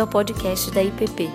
bem-vindo 0.00 0.02
ao 0.02 0.06
podcast 0.06 0.70
da 0.70 0.82
IPP. 0.82 1.28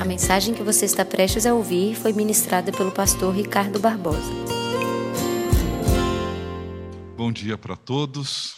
A 0.00 0.04
mensagem 0.04 0.54
que 0.54 0.62
você 0.62 0.84
está 0.84 1.04
prestes 1.04 1.46
a 1.46 1.54
ouvir 1.54 1.96
foi 1.96 2.12
ministrada 2.12 2.70
pelo 2.70 2.92
pastor 2.92 3.34
Ricardo 3.34 3.80
Barbosa. 3.80 4.32
Bom 7.16 7.32
dia 7.32 7.58
para 7.58 7.76
todos. 7.76 8.54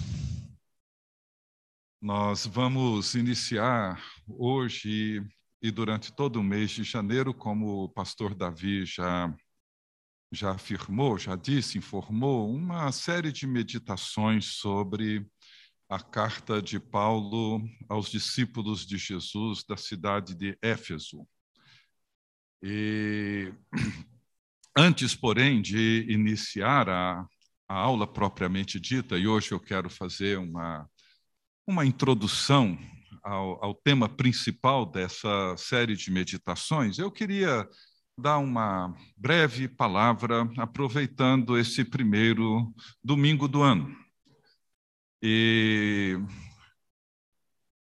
Nós 2.01 2.47
vamos 2.47 3.15
iniciar 3.15 4.03
hoje 4.29 5.23
e 5.63 5.71
durante 5.71 6.13
todo 6.13 6.37
o 6.37 6.43
mês 6.43 6.71
de 6.73 6.85
janeiro, 6.85 7.33
como 7.33 7.85
o 7.85 7.89
pastor 7.89 8.35
Davi 8.35 8.85
já 8.85 9.35
já 10.35 10.51
afirmou, 10.51 11.17
já 11.17 11.37
disse, 11.37 11.79
informou, 11.79 12.53
uma 12.53 12.91
série 12.91 13.31
de 13.31 13.47
meditações 13.47 14.47
sobre 14.57 15.25
a 15.89 16.01
carta 16.01 16.61
de 16.63 16.81
Paulo 16.81 17.63
aos 17.89 18.11
discípulos 18.11 18.87
de 18.87 18.97
Jesus 18.97 19.65
da 19.65 19.77
cidade 19.77 20.35
de 20.35 20.57
Éfeso. 20.63 21.27
E 22.63 23.53
antes, 24.77 25.15
porém, 25.15 25.61
de 25.61 26.07
iniciar 26.09 26.89
a, 26.89 27.27
a 27.69 27.75
aula 27.75 28.07
propriamente 28.07 28.81
dita, 28.81 29.19
e 29.19 29.27
hoje 29.27 29.53
eu 29.53 29.61
quero 29.61 29.91
fazer 29.91 30.39
uma, 30.39 30.89
uma 31.67 31.85
introdução 31.85 32.79
ao, 33.23 33.65
ao 33.65 33.75
tema 33.75 34.09
principal 34.09 34.85
dessa 34.85 35.57
série 35.57 35.97
de 35.97 36.11
meditações, 36.11 36.99
eu 36.99 37.11
queria 37.11 37.69
dar 38.17 38.39
uma 38.39 38.95
breve 39.17 39.67
palavra, 39.67 40.49
aproveitando 40.57 41.59
esse 41.59 41.85
primeiro 41.85 42.73
domingo 43.03 43.49
do 43.49 43.63
ano. 43.63 44.04
E, 45.27 46.19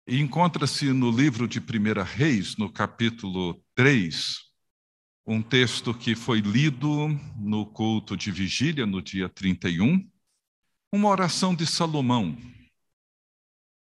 encontra-se 0.06 0.92
no 0.92 1.10
livro 1.10 1.48
de 1.48 1.60
1 1.60 1.62
Reis, 2.04 2.58
no 2.58 2.70
capítulo 2.70 3.58
3, 3.74 4.36
um 5.26 5.40
texto 5.40 5.94
que 5.94 6.14
foi 6.14 6.40
lido 6.40 7.08
no 7.38 7.64
culto 7.64 8.18
de 8.18 8.30
vigília, 8.30 8.84
no 8.84 9.00
dia 9.00 9.30
31, 9.30 10.06
uma 10.92 11.08
oração 11.08 11.54
de 11.54 11.66
Salomão. 11.66 12.36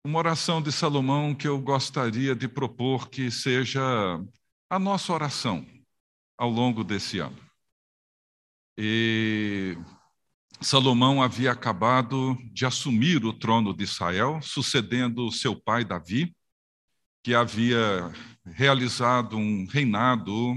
Uma 0.05 0.19
oração 0.19 0.61
de 0.61 0.71
Salomão 0.71 1.35
que 1.35 1.45
eu 1.45 1.59
gostaria 1.59 2.33
de 2.33 2.47
propor 2.47 3.09
que 3.09 3.29
seja 3.29 3.83
a 4.69 4.79
nossa 4.79 5.11
oração 5.11 5.67
ao 6.37 6.49
longo 6.49 6.81
desse 6.81 7.19
ano. 7.19 7.37
E 8.77 9.77
Salomão 10.63 11.21
havia 11.21 11.51
acabado 11.51 12.37
de 12.53 12.65
assumir 12.65 13.25
o 13.25 13.33
trono 13.33 13.73
de 13.73 13.83
Israel, 13.83 14.41
sucedendo 14.41 15.29
seu 15.29 15.55
pai 15.55 15.83
Davi, 15.83 16.33
que 17.21 17.35
havia 17.35 18.11
realizado 18.45 19.37
um 19.37 19.65
reinado 19.65 20.55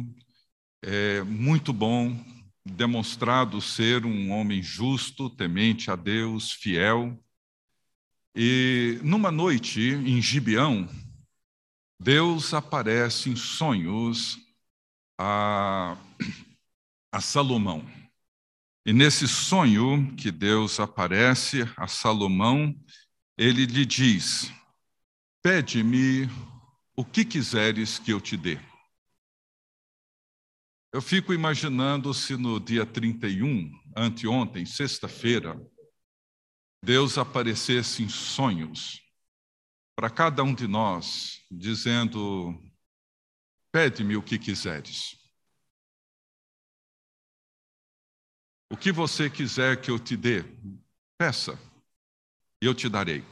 é, 0.80 1.22
muito 1.22 1.72
bom, 1.72 2.16
demonstrado 2.64 3.60
ser 3.60 4.06
um 4.06 4.30
homem 4.30 4.62
justo, 4.62 5.28
temente 5.28 5.90
a 5.90 5.96
Deus, 5.96 6.52
fiel. 6.52 7.18
E 8.34 9.00
numa 9.02 9.32
noite 9.32 9.80
em 9.80 10.22
Gibeão, 10.22 10.88
Deus 11.98 12.54
aparece 12.54 13.28
em 13.28 13.34
sonhos 13.36 14.38
a, 15.18 15.96
a 17.10 17.20
Salomão. 17.20 17.95
E 18.86 18.92
nesse 18.92 19.26
sonho 19.26 20.14
que 20.14 20.30
Deus 20.30 20.78
aparece 20.78 21.62
a 21.76 21.88
Salomão, 21.88 22.72
ele 23.36 23.66
lhe 23.66 23.84
diz: 23.84 24.48
Pede-me 25.42 26.30
o 26.94 27.04
que 27.04 27.24
quiseres 27.24 27.98
que 27.98 28.12
eu 28.12 28.20
te 28.20 28.36
dê. 28.36 28.60
Eu 30.92 31.02
fico 31.02 31.34
imaginando 31.34 32.14
se 32.14 32.36
no 32.36 32.60
dia 32.60 32.86
31, 32.86 33.72
anteontem, 33.96 34.64
sexta-feira, 34.64 35.60
Deus 36.80 37.18
aparecesse 37.18 38.04
em 38.04 38.08
sonhos 38.08 39.02
para 39.96 40.08
cada 40.08 40.44
um 40.44 40.54
de 40.54 40.68
nós, 40.68 41.44
dizendo: 41.50 42.56
Pede-me 43.72 44.16
o 44.16 44.22
que 44.22 44.38
quiseres. 44.38 45.15
O 48.68 48.76
que 48.76 48.90
você 48.90 49.30
quiser 49.30 49.80
que 49.80 49.90
eu 49.90 49.98
te 49.98 50.16
dê, 50.16 50.44
peça, 51.16 51.58
eu 52.60 52.74
te 52.74 52.88
darei. 52.88 53.24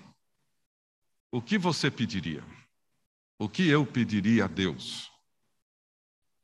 O 1.30 1.42
que 1.42 1.58
você 1.58 1.90
pediria? 1.90 2.44
O 3.38 3.48
que 3.48 3.68
eu 3.68 3.84
pediria 3.84 4.44
a 4.44 4.48
Deus? 4.48 5.10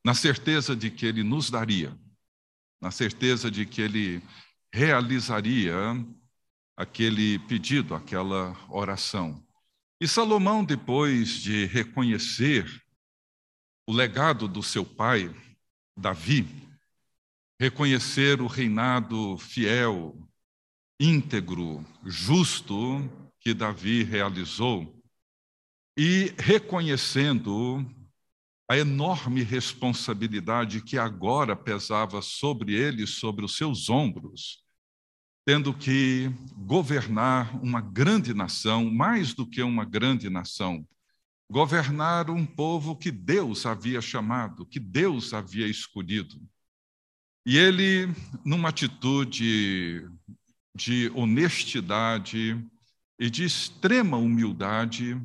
Na 0.04 0.14
certeza 0.14 0.74
de 0.74 0.90
que 0.90 1.06
Ele 1.06 1.22
nos 1.22 1.50
daria, 1.50 1.96
na 2.80 2.90
certeza 2.90 3.50
de 3.50 3.64
que 3.64 3.80
Ele 3.80 4.22
realizaria 4.72 5.74
aquele 6.76 7.38
pedido, 7.40 7.94
aquela 7.94 8.56
oração. 8.68 9.46
E 10.00 10.08
Salomão, 10.08 10.64
depois 10.64 11.34
de 11.34 11.66
reconhecer 11.66 12.66
o 13.86 13.92
legado 13.92 14.48
do 14.48 14.62
seu 14.62 14.84
pai, 14.84 15.34
Davi, 15.96 16.48
reconhecer 17.60 18.40
o 18.40 18.46
reinado 18.46 19.36
fiel, 19.36 20.16
íntegro, 20.98 21.84
justo 22.06 23.06
que 23.38 23.52
Davi 23.52 24.02
realizou 24.02 24.98
e 25.94 26.32
reconhecendo 26.38 27.84
a 28.66 28.78
enorme 28.78 29.42
responsabilidade 29.42 30.80
que 30.80 30.96
agora 30.96 31.54
pesava 31.54 32.22
sobre 32.22 32.72
ele, 32.72 33.06
sobre 33.06 33.44
os 33.44 33.54
seus 33.54 33.90
ombros, 33.90 34.64
tendo 35.44 35.74
que 35.74 36.32
governar 36.56 37.62
uma 37.62 37.82
grande 37.82 38.32
nação, 38.32 38.90
mais 38.90 39.34
do 39.34 39.46
que 39.46 39.62
uma 39.62 39.84
grande 39.84 40.30
nação, 40.30 40.88
governar 41.50 42.30
um 42.30 42.46
povo 42.46 42.96
que 42.96 43.10
Deus 43.10 43.66
havia 43.66 44.00
chamado, 44.00 44.64
que 44.64 44.80
Deus 44.80 45.34
havia 45.34 45.66
escolhido. 45.66 46.40
E 47.44 47.56
ele, 47.56 48.06
numa 48.44 48.68
atitude 48.68 50.06
de 50.74 51.10
honestidade 51.14 52.62
e 53.18 53.30
de 53.30 53.44
extrema 53.44 54.16
humildade, 54.16 55.20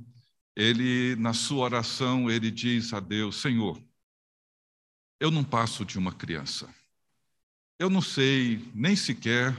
ele, 0.55 1.15
na 1.17 1.33
sua 1.33 1.65
oração, 1.65 2.31
ele 2.31 2.49
diz 2.49 2.93
a 2.93 2.99
Deus: 2.99 3.41
Senhor, 3.41 3.81
eu 5.19 5.29
não 5.29 5.43
passo 5.43 5.83
de 5.83 5.97
uma 5.97 6.13
criança. 6.13 6.73
Eu 7.77 7.89
não 7.89 8.01
sei 8.01 8.71
nem 8.73 8.95
sequer 8.95 9.53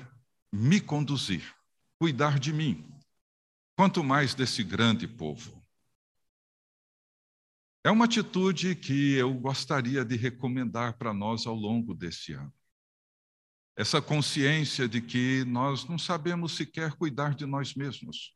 me 0.50 0.80
conduzir, 0.80 1.54
cuidar 1.98 2.38
de 2.38 2.52
mim, 2.52 2.82
quanto 3.76 4.02
mais 4.02 4.34
desse 4.34 4.64
grande 4.64 5.06
povo. 5.06 5.55
É 7.86 7.90
uma 7.92 8.06
atitude 8.06 8.74
que 8.74 9.12
eu 9.12 9.32
gostaria 9.32 10.04
de 10.04 10.16
recomendar 10.16 10.98
para 10.98 11.14
nós 11.14 11.46
ao 11.46 11.54
longo 11.54 11.94
desse 11.94 12.32
ano. 12.32 12.52
Essa 13.76 14.02
consciência 14.02 14.88
de 14.88 15.00
que 15.00 15.44
nós 15.44 15.84
não 15.84 15.96
sabemos 15.96 16.56
sequer 16.56 16.94
cuidar 16.94 17.36
de 17.36 17.46
nós 17.46 17.76
mesmos. 17.76 18.34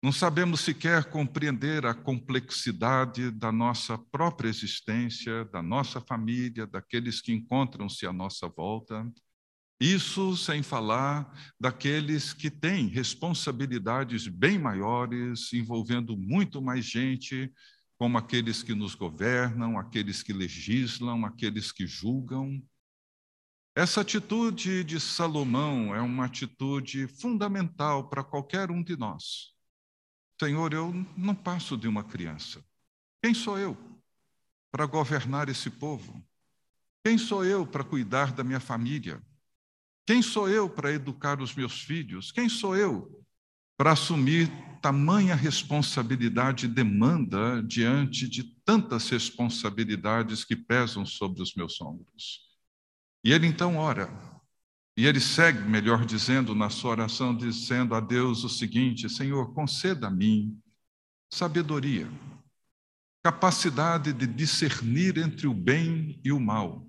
Não 0.00 0.12
sabemos 0.12 0.60
sequer 0.60 1.10
compreender 1.10 1.84
a 1.84 1.94
complexidade 1.94 3.28
da 3.32 3.50
nossa 3.50 3.98
própria 3.98 4.50
existência, 4.50 5.44
da 5.46 5.60
nossa 5.60 6.00
família, 6.00 6.64
daqueles 6.64 7.20
que 7.20 7.32
encontram-se 7.32 8.06
à 8.06 8.12
nossa 8.12 8.46
volta. 8.46 9.04
Isso 9.80 10.36
sem 10.36 10.62
falar 10.62 11.28
daqueles 11.58 12.32
que 12.32 12.52
têm 12.52 12.86
responsabilidades 12.86 14.28
bem 14.28 14.60
maiores, 14.60 15.52
envolvendo 15.52 16.16
muito 16.16 16.62
mais 16.62 16.84
gente, 16.84 17.52
como 17.98 18.18
aqueles 18.18 18.62
que 18.62 18.74
nos 18.74 18.94
governam, 18.94 19.78
aqueles 19.78 20.22
que 20.22 20.32
legislam, 20.32 21.24
aqueles 21.24 21.72
que 21.72 21.86
julgam. 21.86 22.62
Essa 23.74 24.00
atitude 24.00 24.84
de 24.84 25.00
Salomão 25.00 25.94
é 25.94 26.00
uma 26.00 26.26
atitude 26.26 27.06
fundamental 27.06 28.08
para 28.08 28.24
qualquer 28.24 28.70
um 28.70 28.82
de 28.82 28.96
nós. 28.96 29.54
Senhor, 30.40 30.72
eu 30.72 30.92
não 31.16 31.34
passo 31.34 31.76
de 31.76 31.88
uma 31.88 32.04
criança. 32.04 32.62
Quem 33.22 33.32
sou 33.32 33.58
eu 33.58 33.76
para 34.70 34.86
governar 34.86 35.48
esse 35.48 35.70
povo? 35.70 36.22
Quem 37.04 37.16
sou 37.16 37.44
eu 37.44 37.66
para 37.66 37.84
cuidar 37.84 38.32
da 38.32 38.44
minha 38.44 38.60
família? 38.60 39.22
Quem 40.06 40.20
sou 40.20 40.48
eu 40.48 40.68
para 40.68 40.92
educar 40.92 41.40
os 41.40 41.54
meus 41.54 41.80
filhos? 41.80 42.30
Quem 42.30 42.48
sou 42.48 42.76
eu 42.76 43.25
para 43.76 43.92
assumir 43.92 44.50
tamanha 44.80 45.34
responsabilidade 45.34 46.66
e 46.66 46.68
demanda 46.68 47.62
diante 47.62 48.28
de 48.28 48.44
tantas 48.64 49.08
responsabilidades 49.10 50.44
que 50.44 50.54
pesam 50.54 51.04
sobre 51.04 51.42
os 51.42 51.54
meus 51.54 51.80
ombros. 51.80 52.40
E 53.24 53.32
ele 53.32 53.46
então 53.46 53.76
ora, 53.76 54.08
E 54.96 55.04
ele 55.04 55.20
segue, 55.20 55.60
melhor 55.60 56.06
dizendo, 56.06 56.54
na 56.54 56.70
sua 56.70 56.92
oração, 56.92 57.36
dizendo 57.36 57.94
a 57.94 58.00
Deus 58.00 58.44
o 58.44 58.48
seguinte: 58.48 59.10
Senhor, 59.10 59.52
conceda 59.52 60.06
a 60.06 60.10
mim 60.10 60.58
sabedoria, 61.30 62.08
capacidade 63.22 64.12
de 64.12 64.26
discernir 64.26 65.18
entre 65.18 65.46
o 65.46 65.52
bem 65.52 66.18
e 66.24 66.32
o 66.32 66.40
mal, 66.40 66.88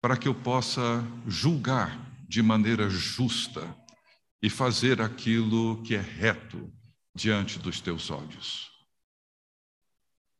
para 0.00 0.16
que 0.16 0.28
eu 0.28 0.34
possa 0.34 1.04
julgar 1.26 1.98
de 2.28 2.40
maneira 2.40 2.88
justa 2.88 3.74
e 4.44 4.50
fazer 4.50 5.00
aquilo 5.00 5.82
que 5.82 5.94
é 5.94 6.00
reto 6.02 6.70
diante 7.14 7.58
dos 7.58 7.80
teus 7.80 8.10
olhos. 8.10 8.70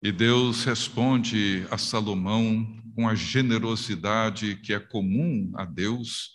E 0.02 0.12
Deus 0.12 0.62
responde 0.62 1.66
a 1.70 1.78
Salomão 1.78 2.82
com 2.94 3.08
a 3.08 3.14
generosidade 3.14 4.56
que 4.56 4.74
é 4.74 4.78
comum 4.78 5.50
a 5.54 5.64
Deus, 5.64 6.32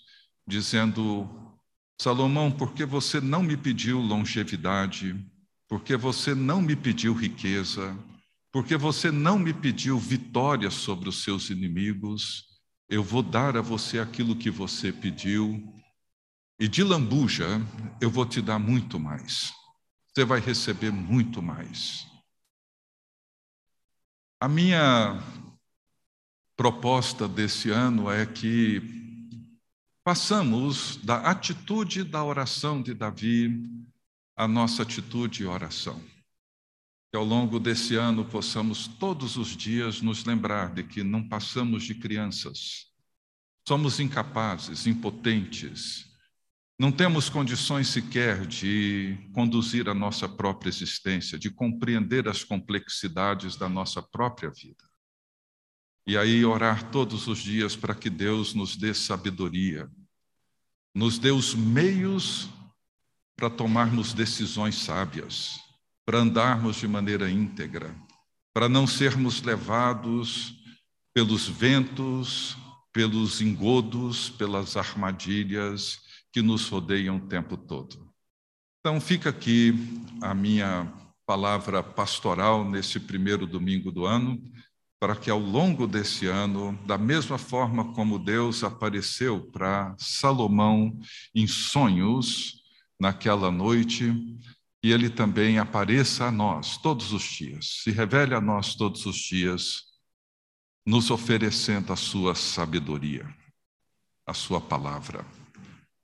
dizendo: 0.47 1.29
Salomão, 2.01 2.51
porque 2.51 2.85
você 2.85 3.21
não 3.21 3.43
me 3.43 3.55
pediu 3.55 3.99
longevidade, 3.99 5.15
porque 5.67 5.95
você 5.95 6.33
não 6.33 6.63
me 6.63 6.75
pediu 6.75 7.13
riqueza, 7.13 7.95
porque 8.51 8.75
você 8.77 9.11
não 9.11 9.37
me 9.37 9.53
pediu 9.53 9.99
vitória 9.99 10.71
sobre 10.71 11.07
os 11.07 11.21
seus 11.21 11.51
inimigos, 11.51 12.45
eu 12.89 13.03
vou 13.03 13.21
dar 13.21 13.55
a 13.55 13.61
você 13.61 13.99
aquilo 13.99 14.35
que 14.35 14.49
você 14.49 14.91
pediu, 14.91 15.78
e 16.59 16.67
de 16.67 16.83
lambuja 16.83 17.47
eu 18.01 18.09
vou 18.11 18.25
te 18.25 18.41
dar 18.41 18.59
muito 18.59 18.99
mais. 18.99 19.53
Você 20.13 20.25
vai 20.25 20.41
receber 20.41 20.91
muito 20.91 21.41
mais. 21.41 22.05
A 24.41 24.49
minha 24.49 25.23
proposta 26.57 27.27
desse 27.27 27.69
ano 27.69 28.11
é 28.11 28.25
que 28.25 28.81
passamos 30.03 30.97
da 30.97 31.21
atitude 31.29 32.03
da 32.03 32.23
oração 32.23 32.81
de 32.81 32.93
Davi 32.93 33.63
à 34.35 34.47
nossa 34.47 34.83
atitude 34.83 35.43
e 35.43 35.45
oração. 35.45 36.03
Que 37.09 37.17
ao 37.17 37.23
longo 37.23 37.59
desse 37.59 37.95
ano 37.95 38.25
possamos 38.25 38.87
todos 38.87 39.37
os 39.37 39.55
dias 39.55 40.01
nos 40.01 40.25
lembrar 40.25 40.73
de 40.73 40.83
que 40.83 41.03
não 41.03 41.27
passamos 41.27 41.83
de 41.83 41.95
crianças, 41.95 42.87
somos 43.65 43.99
incapazes, 43.99 44.85
impotentes, 44.85 46.08
não 46.79 46.93
temos 46.93 47.27
condições 47.27 47.89
sequer 47.89 48.47
de 48.47 49.17
conduzir 49.33 49.89
a 49.89 49.93
nossa 49.93 50.29
própria 50.29 50.69
existência, 50.69 51.37
de 51.37 51.49
compreender 51.49 52.29
as 52.29 52.41
complexidades 52.45 53.57
da 53.57 53.67
nossa 53.67 54.01
própria 54.01 54.49
vida. 54.49 54.89
E 56.07 56.17
aí 56.17 56.45
orar 56.45 56.89
todos 56.89 57.27
os 57.27 57.39
dias 57.39 57.75
para 57.75 57.93
que 57.93 58.09
Deus 58.09 58.53
nos 58.53 58.77
dê 58.77 58.93
sabedoria, 58.93 59.91
nos 60.95 61.19
dê 61.19 61.31
os 61.31 61.53
meios 61.53 62.47
para 63.35 63.49
tomarmos 63.49 64.13
decisões 64.13 64.75
sábias, 64.75 65.59
para 66.05 66.19
andarmos 66.19 66.77
de 66.77 66.87
maneira 66.87 67.29
íntegra, 67.29 67.93
para 68.53 68.69
não 68.69 68.87
sermos 68.87 69.41
levados 69.41 70.55
pelos 71.13 71.45
ventos, 71.45 72.55
pelos 72.93 73.41
engodos, 73.41 74.29
pelas 74.29 74.77
armadilhas 74.77 76.07
que 76.31 76.41
nos 76.41 76.67
rodeiam 76.67 77.17
o 77.17 77.27
tempo 77.27 77.57
todo. 77.57 78.09
Então, 78.79 79.01
fica 79.01 79.29
aqui 79.29 79.73
a 80.21 80.33
minha 80.33 80.91
palavra 81.25 81.83
pastoral 81.83 82.63
nesse 82.63 82.99
primeiro 82.99 83.45
domingo 83.45 83.91
do 83.91 84.05
ano, 84.05 84.41
para 84.99 85.15
que 85.15 85.29
ao 85.29 85.39
longo 85.39 85.87
desse 85.87 86.27
ano, 86.27 86.77
da 86.85 86.97
mesma 86.97 87.37
forma 87.37 87.93
como 87.93 88.19
Deus 88.19 88.63
apareceu 88.63 89.41
para 89.51 89.95
Salomão 89.97 90.99
em 91.33 91.47
sonhos 91.47 92.63
naquela 92.99 93.49
noite, 93.49 94.13
que 94.81 94.89
ele 94.89 95.09
também 95.09 95.57
apareça 95.57 96.25
a 96.25 96.31
nós 96.31 96.77
todos 96.77 97.13
os 97.13 97.23
dias, 97.23 97.81
se 97.83 97.91
revele 97.91 98.33
a 98.33 98.41
nós 98.41 98.75
todos 98.75 99.05
os 99.05 99.17
dias, 99.17 99.83
nos 100.85 101.11
oferecendo 101.11 101.93
a 101.93 101.95
sua 101.95 102.33
sabedoria, 102.33 103.27
a 104.25 104.33
sua 104.33 104.59
palavra 104.59 105.25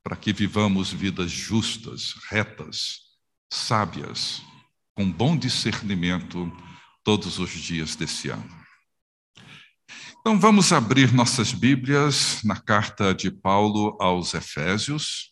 para 0.06 0.16
que 0.16 0.32
vivamos 0.32 0.94
vidas 0.94 1.32
justas, 1.32 2.14
retas, 2.30 3.00
sábias, 3.52 4.40
com 4.94 5.12
bom 5.12 5.36
discernimento 5.36 6.56
todos 7.04 7.40
os 7.40 7.50
dias 7.50 7.96
desse 7.96 8.30
ano. 8.30 8.66
Então 10.20 10.40
vamos 10.40 10.72
abrir 10.72 11.12
nossas 11.12 11.52
Bíblias 11.52 12.44
na 12.44 12.56
carta 12.56 13.16
de 13.16 13.32
Paulo 13.32 13.98
aos 14.00 14.36
Efésios, 14.36 15.32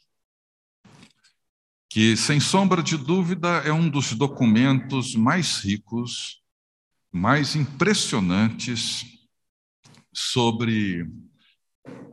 que 1.87 2.17
sem 2.17 2.39
sombra 2.39 2.81
de 2.81 2.97
dúvida 2.97 3.49
é 3.59 3.71
um 3.71 3.87
dos 3.87 4.13
documentos 4.13 5.13
mais 5.13 5.59
ricos, 5.59 6.41
mais 7.11 7.55
impressionantes 7.55 9.05
sobre 10.11 11.05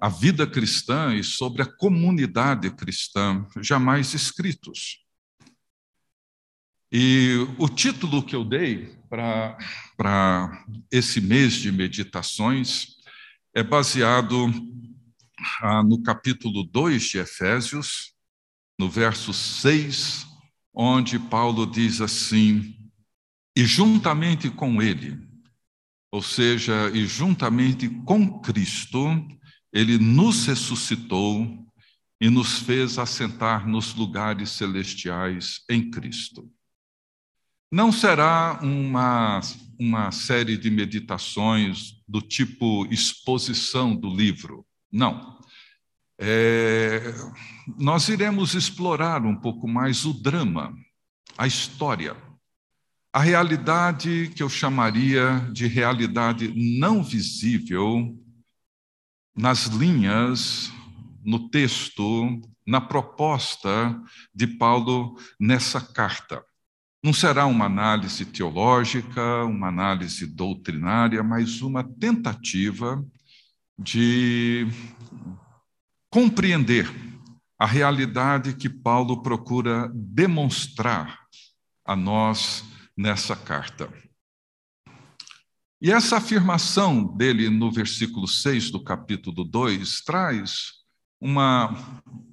a 0.00 0.08
vida 0.08 0.46
cristã 0.46 1.14
e 1.14 1.22
sobre 1.22 1.62
a 1.62 1.66
comunidade 1.66 2.70
cristã 2.70 3.46
jamais 3.60 4.14
escritos. 4.14 5.04
E 6.92 7.46
o 7.58 7.68
título 7.68 8.22
que 8.22 8.34
eu 8.34 8.44
dei 8.44 8.96
para 9.08 10.66
esse 10.90 11.20
mês 11.20 11.54
de 11.54 11.70
meditações 11.70 12.96
é 13.54 13.62
baseado 13.62 14.52
ah, 15.60 15.82
no 15.82 16.02
capítulo 16.02 16.64
2 16.64 17.02
de 17.02 17.18
Efésios, 17.18 18.14
no 18.78 18.88
verso 18.88 19.32
6, 19.32 20.26
onde 20.74 21.18
Paulo 21.18 21.66
diz 21.66 22.00
assim: 22.00 22.76
E 23.54 23.64
juntamente 23.64 24.50
com 24.50 24.82
ele, 24.82 25.18
ou 26.10 26.22
seja, 26.22 26.90
e 26.92 27.06
juntamente 27.06 27.88
com 27.88 28.40
Cristo, 28.40 28.98
ele 29.72 29.98
nos 29.98 30.46
ressuscitou 30.46 31.66
e 32.20 32.28
nos 32.28 32.58
fez 32.58 32.98
assentar 32.98 33.66
nos 33.66 33.94
lugares 33.94 34.50
celestiais 34.50 35.62
em 35.68 35.90
Cristo. 35.90 36.50
Não 37.72 37.92
será 37.92 38.58
uma, 38.62 39.40
uma 39.78 40.10
série 40.10 40.56
de 40.56 40.70
meditações 40.70 42.02
do 42.06 42.20
tipo 42.20 42.86
exposição 42.92 43.94
do 43.94 44.14
livro, 44.14 44.66
não. 44.92 45.38
É, 46.18 47.14
nós 47.78 48.08
iremos 48.08 48.54
explorar 48.54 49.24
um 49.24 49.36
pouco 49.36 49.66
mais 49.66 50.04
o 50.04 50.12
drama, 50.12 50.76
a 51.38 51.46
história, 51.46 52.16
a 53.12 53.20
realidade 53.20 54.30
que 54.36 54.42
eu 54.42 54.48
chamaria 54.48 55.48
de 55.52 55.66
realidade 55.66 56.52
não 56.54 57.02
visível 57.02 58.19
nas 59.40 59.64
linhas, 59.64 60.70
no 61.24 61.48
texto, 61.48 62.40
na 62.66 62.78
proposta 62.78 63.98
de 64.34 64.46
Paulo 64.46 65.18
nessa 65.40 65.80
carta. 65.80 66.44
Não 67.02 67.14
será 67.14 67.46
uma 67.46 67.64
análise 67.64 68.26
teológica, 68.26 69.44
uma 69.44 69.68
análise 69.68 70.26
doutrinária, 70.26 71.22
mas 71.22 71.62
uma 71.62 71.82
tentativa 71.82 73.02
de 73.78 74.66
compreender 76.10 76.86
a 77.58 77.64
realidade 77.64 78.54
que 78.54 78.68
Paulo 78.68 79.22
procura 79.22 79.90
demonstrar 79.94 81.18
a 81.82 81.96
nós 81.96 82.62
nessa 82.94 83.34
carta. 83.34 83.90
E 85.82 85.90
essa 85.90 86.18
afirmação 86.18 87.16
dele 87.16 87.48
no 87.48 87.72
versículo 87.72 88.28
6 88.28 88.70
do 88.70 88.84
capítulo 88.84 89.44
2 89.44 90.02
traz 90.02 90.72
uma, 91.18 91.74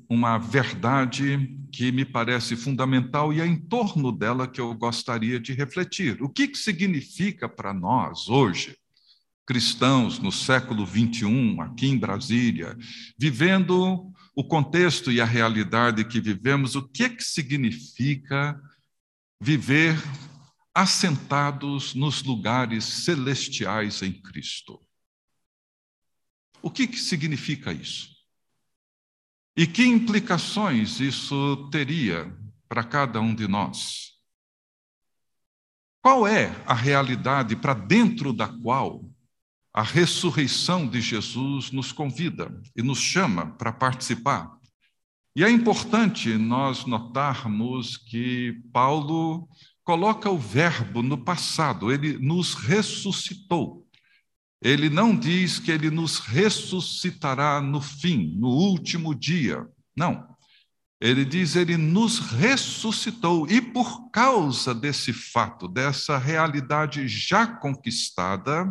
uma 0.10 0.38
verdade 0.38 1.58
que 1.72 1.90
me 1.90 2.04
parece 2.04 2.58
fundamental 2.58 3.32
e 3.32 3.40
é 3.40 3.46
em 3.46 3.56
torno 3.56 4.12
dela 4.12 4.50
que 4.50 4.60
eu 4.60 4.74
gostaria 4.74 5.40
de 5.40 5.54
refletir. 5.54 6.22
O 6.22 6.28
que, 6.28 6.50
que 6.50 6.58
significa 6.58 7.48
para 7.48 7.74
nós 7.74 8.28
hoje, 8.28 8.76
cristãos 9.46 10.20
no 10.20 10.32
século 10.32 10.86
21, 10.86 11.62
aqui 11.62 11.88
em 11.88 11.98
Brasília, 11.98 12.78
vivendo 13.18 14.12
o 14.36 14.44
contexto 14.44 15.10
e 15.10 15.22
a 15.22 15.26
realidade 15.26 16.04
que 16.04 16.20
vivemos, 16.20 16.76
o 16.76 16.86
que, 16.86 17.08
que 17.08 17.24
significa 17.24 18.60
viver 19.40 19.98
assentados 20.78 21.96
nos 21.96 22.22
lugares 22.22 22.86
celestiais 22.86 24.04
em 24.04 24.14
Cristo. 24.14 24.80
O 26.62 26.70
que, 26.70 26.86
que 26.88 27.00
significa 27.00 27.74
isso? 27.74 28.10
E 29.56 29.66
que 29.66 29.84
implicações 29.84 31.00
isso 31.00 31.68
teria 31.72 32.32
para 32.70 32.84
cada 32.84 33.20
um 33.20 33.34
de 33.34 33.48
nós? 33.48 34.22
Qual 36.00 36.28
é 36.28 36.50
a 36.68 36.76
realidade 36.76 37.56
para 37.56 37.74
dentro 37.74 38.32
da 38.32 38.48
qual 38.48 39.04
a 39.74 39.82
ressurreição 39.82 40.88
de 40.88 41.02
Jesus 41.02 41.72
nos 41.72 41.92
convida 41.92 42.56
e 42.76 42.84
nos 42.84 43.00
chama 43.00 43.48
para 43.58 43.74
participar 43.74 44.56
E 45.36 45.44
é 45.44 45.50
importante 45.50 46.38
nós 46.38 46.86
notarmos 46.86 47.98
que 47.98 48.62
Paulo 48.72 49.50
coloca 49.88 50.30
o 50.30 50.38
verbo 50.38 51.02
no 51.02 51.18
passado, 51.18 51.90
ele 51.90 52.18
nos 52.18 52.56
ressuscitou. 52.56 53.88
Ele 54.62 54.90
não 54.90 55.18
diz 55.18 55.60
que 55.60 55.72
ele 55.72 55.90
nos 55.90 56.20
ressuscitará 56.20 57.62
no 57.62 57.80
fim, 57.80 58.36
no 58.38 58.50
último 58.50 59.16
dia. 59.16 59.66
Não. 59.96 60.28
Ele 61.00 61.24
diz, 61.24 61.56
ele 61.56 61.78
nos 61.78 62.20
ressuscitou, 62.20 63.50
e 63.50 63.62
por 63.62 64.12
causa 64.12 64.76
desse 64.76 65.14
fato, 65.14 65.70
dessa 65.70 66.18
realidade 66.18 67.08
já 67.08 67.48
conquistada, 67.48 68.70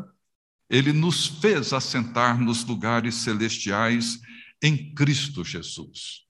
ele 0.68 0.92
nos 0.92 1.26
fez 1.26 1.73
assentar 1.73 2.38
nos 2.38 2.62
lugares 2.62 3.14
celestiais 3.14 4.20
em 4.62 4.94
Cristo 4.94 5.42
Jesus. 5.42 6.25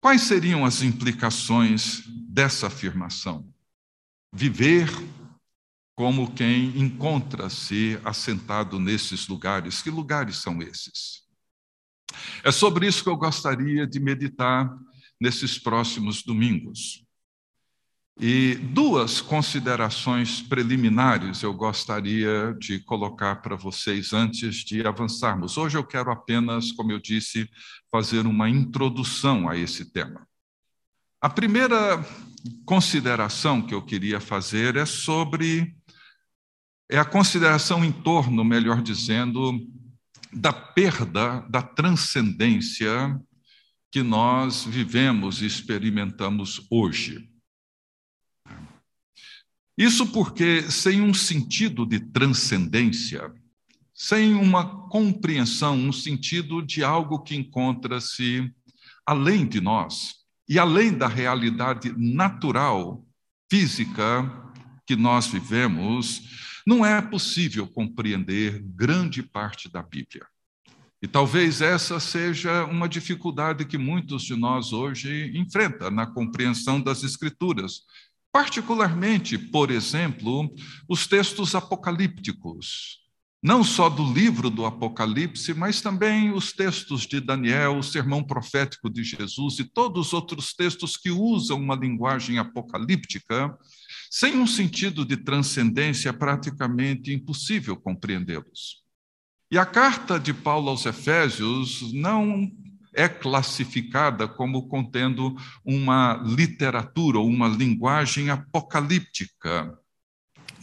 Quais 0.00 0.22
seriam 0.22 0.64
as 0.64 0.82
implicações 0.82 2.02
dessa 2.28 2.68
afirmação? 2.68 3.52
Viver 4.32 4.88
como 5.96 6.32
quem 6.32 6.78
encontra-se 6.78 7.98
assentado 8.04 8.78
nesses 8.78 9.26
lugares. 9.26 9.82
Que 9.82 9.90
lugares 9.90 10.36
são 10.36 10.62
esses? 10.62 11.26
É 12.44 12.52
sobre 12.52 12.86
isso 12.86 13.02
que 13.02 13.10
eu 13.10 13.16
gostaria 13.16 13.84
de 13.84 13.98
meditar 13.98 14.72
nesses 15.20 15.58
próximos 15.58 16.22
domingos. 16.22 17.04
E 18.20 18.56
duas 18.56 19.20
considerações 19.20 20.42
preliminares 20.42 21.40
eu 21.44 21.54
gostaria 21.54 22.52
de 22.58 22.80
colocar 22.80 23.36
para 23.36 23.54
vocês 23.54 24.12
antes 24.12 24.56
de 24.64 24.84
avançarmos. 24.84 25.56
Hoje 25.56 25.78
eu 25.78 25.84
quero 25.84 26.10
apenas, 26.10 26.72
como 26.72 26.90
eu 26.90 26.98
disse, 26.98 27.48
fazer 27.92 28.26
uma 28.26 28.50
introdução 28.50 29.48
a 29.48 29.56
esse 29.56 29.92
tema. 29.92 30.26
A 31.20 31.30
primeira 31.30 32.04
consideração 32.66 33.62
que 33.62 33.72
eu 33.72 33.82
queria 33.82 34.18
fazer 34.18 34.74
é 34.74 34.84
sobre 34.84 35.76
é 36.90 36.98
a 36.98 37.04
consideração 37.04 37.84
em 37.84 37.92
torno, 37.92 38.42
melhor 38.42 38.82
dizendo, 38.82 39.60
da 40.32 40.52
perda 40.52 41.46
da 41.48 41.62
transcendência 41.62 43.16
que 43.92 44.02
nós 44.02 44.64
vivemos 44.64 45.40
e 45.40 45.46
experimentamos 45.46 46.66
hoje. 46.68 47.27
Isso 49.78 50.08
porque, 50.08 50.68
sem 50.68 51.00
um 51.00 51.14
sentido 51.14 51.86
de 51.86 52.00
transcendência, 52.00 53.32
sem 53.94 54.34
uma 54.34 54.88
compreensão, 54.88 55.76
um 55.76 55.92
sentido 55.92 56.60
de 56.60 56.82
algo 56.82 57.22
que 57.22 57.36
encontra-se 57.36 58.52
além 59.06 59.46
de 59.46 59.60
nós 59.60 60.16
e 60.48 60.58
além 60.58 60.92
da 60.92 61.06
realidade 61.06 61.94
natural, 61.96 63.06
física 63.48 64.28
que 64.84 64.96
nós 64.96 65.28
vivemos, 65.28 66.22
não 66.66 66.84
é 66.84 67.00
possível 67.00 67.64
compreender 67.68 68.60
grande 68.60 69.22
parte 69.22 69.70
da 69.70 69.80
Bíblia. 69.80 70.26
E 71.00 71.06
talvez 71.06 71.60
essa 71.60 72.00
seja 72.00 72.64
uma 72.64 72.88
dificuldade 72.88 73.64
que 73.64 73.78
muitos 73.78 74.24
de 74.24 74.34
nós 74.34 74.72
hoje 74.72 75.30
enfrentam 75.38 75.88
na 75.92 76.04
compreensão 76.04 76.80
das 76.80 77.04
Escrituras, 77.04 77.82
particularmente, 78.38 79.36
por 79.36 79.68
exemplo, 79.68 80.48
os 80.88 81.08
textos 81.08 81.56
apocalípticos, 81.56 83.00
não 83.42 83.64
só 83.64 83.88
do 83.88 84.12
livro 84.12 84.48
do 84.48 84.64
Apocalipse, 84.64 85.52
mas 85.54 85.80
também 85.80 86.30
os 86.30 86.52
textos 86.52 87.04
de 87.04 87.20
Daniel, 87.20 87.78
o 87.78 87.82
sermão 87.82 88.22
profético 88.22 88.88
de 88.88 89.02
Jesus 89.02 89.58
e 89.58 89.64
todos 89.64 90.06
os 90.06 90.12
outros 90.12 90.54
textos 90.54 90.96
que 90.96 91.10
usam 91.10 91.58
uma 91.58 91.74
linguagem 91.74 92.38
apocalíptica, 92.38 93.58
sem 94.08 94.36
um 94.36 94.46
sentido 94.46 95.04
de 95.04 95.16
transcendência, 95.16 96.10
é 96.10 96.12
praticamente 96.12 97.12
impossível 97.12 97.76
compreendê-los. 97.76 98.84
E 99.50 99.58
a 99.58 99.66
carta 99.66 100.16
de 100.16 100.32
Paulo 100.32 100.68
aos 100.68 100.86
Efésios 100.86 101.92
não 101.92 102.48
é 102.98 103.08
classificada 103.08 104.26
como 104.26 104.68
contendo 104.68 105.36
uma 105.64 106.20
literatura 106.26 107.20
uma 107.20 107.46
linguagem 107.46 108.28
apocalíptica, 108.28 109.72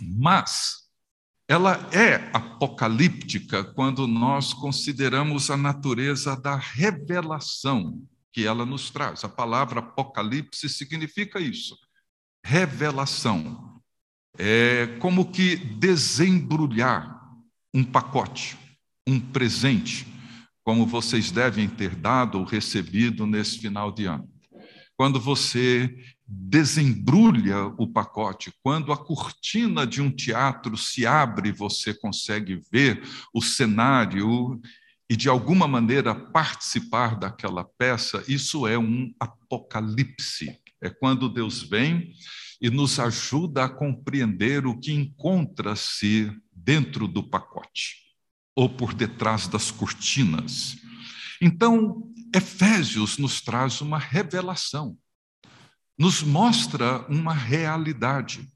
mas 0.01 0.89
ela 1.47 1.89
é 1.93 2.29
apocalíptica 2.33 3.63
quando 3.63 4.05
nós 4.05 4.53
consideramos 4.53 5.49
a 5.49 5.55
natureza 5.55 6.35
da 6.35 6.57
revelação 6.57 8.05
que 8.33 8.45
ela 8.45 8.65
nos 8.65 8.89
traz. 8.89 9.23
A 9.23 9.29
palavra 9.29 9.79
apocalipse 9.79 10.67
significa 10.67 11.39
isso, 11.39 11.77
revelação. 12.43 13.81
É 14.37 14.87
como 14.99 15.31
que 15.31 15.55
desembrulhar 15.55 17.17
um 17.73 17.85
pacote, 17.85 18.57
um 19.07 19.21
presente 19.21 20.14
como 20.65 20.87
vocês 20.87 21.29
devem 21.29 21.69
ter 21.69 21.95
dado 21.95 22.39
ou 22.39 22.43
recebido 22.43 23.27
nesse 23.27 23.59
final 23.59 23.91
de 23.91 24.05
ano. 24.05 24.27
Quando 24.97 25.19
você 25.19 25.95
desembrulha 26.27 27.67
o 27.77 27.87
pacote, 27.87 28.51
quando 28.63 28.91
a 28.91 28.97
cortina 28.97 29.85
de 29.85 30.01
um 30.01 30.09
teatro 30.09 30.75
se 30.75 31.05
abre, 31.05 31.51
você 31.51 31.93
consegue 31.93 32.59
ver 32.71 33.03
o 33.31 33.43
cenário 33.43 34.59
e 35.07 35.15
de 35.15 35.29
alguma 35.29 35.67
maneira 35.67 36.15
participar 36.15 37.15
daquela 37.15 37.63
peça, 37.63 38.23
isso 38.27 38.65
é 38.65 38.75
um 38.75 39.13
apocalipse. 39.19 40.59
É 40.81 40.89
quando 40.89 41.29
Deus 41.29 41.61
vem 41.61 42.11
e 42.59 42.71
nos 42.71 42.99
ajuda 42.99 43.65
a 43.65 43.69
compreender 43.69 44.65
o 44.65 44.79
que 44.79 44.91
encontra-se 44.91 46.31
dentro 46.51 47.07
do 47.07 47.21
pacote 47.21 48.04
ou 48.55 48.69
por 48.69 48.93
detrás 48.93 49.47
das 49.47 49.69
cortinas. 49.69 50.77
Então, 51.41 52.11
Efésios 52.33 53.17
nos 53.17 53.41
traz 53.41 53.81
uma 53.81 53.99
revelação, 53.99 54.97
nos 55.97 56.23
mostra 56.23 57.05
uma 57.09 57.33
realidade. 57.33 58.47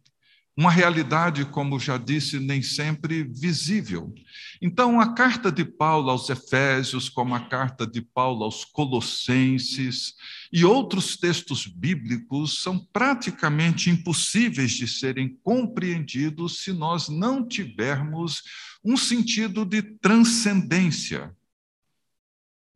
Uma 0.59 0.71
realidade, 0.71 1.45
como 1.45 1.79
já 1.79 1.95
disse, 1.95 2.37
nem 2.37 2.61
sempre 2.61 3.23
visível. 3.23 4.13
Então, 4.61 4.99
a 4.99 5.13
carta 5.13 5.49
de 5.49 5.63
Paulo 5.63 6.09
aos 6.09 6.29
Efésios, 6.29 7.07
como 7.07 7.33
a 7.33 7.47
carta 7.47 7.87
de 7.87 8.01
Paulo 8.01 8.43
aos 8.43 8.65
Colossenses 8.65 10.15
e 10.51 10.65
outros 10.65 11.15
textos 11.15 11.65
bíblicos 11.65 12.61
são 12.61 12.77
praticamente 12.91 13.89
impossíveis 13.89 14.71
de 14.71 14.85
serem 14.85 15.33
compreendidos 15.41 16.61
se 16.61 16.73
nós 16.73 17.07
não 17.07 17.47
tivermos 17.47 18.43
um 18.83 18.97
sentido 18.97 19.63
de 19.63 19.81
transcendência. 19.81 21.33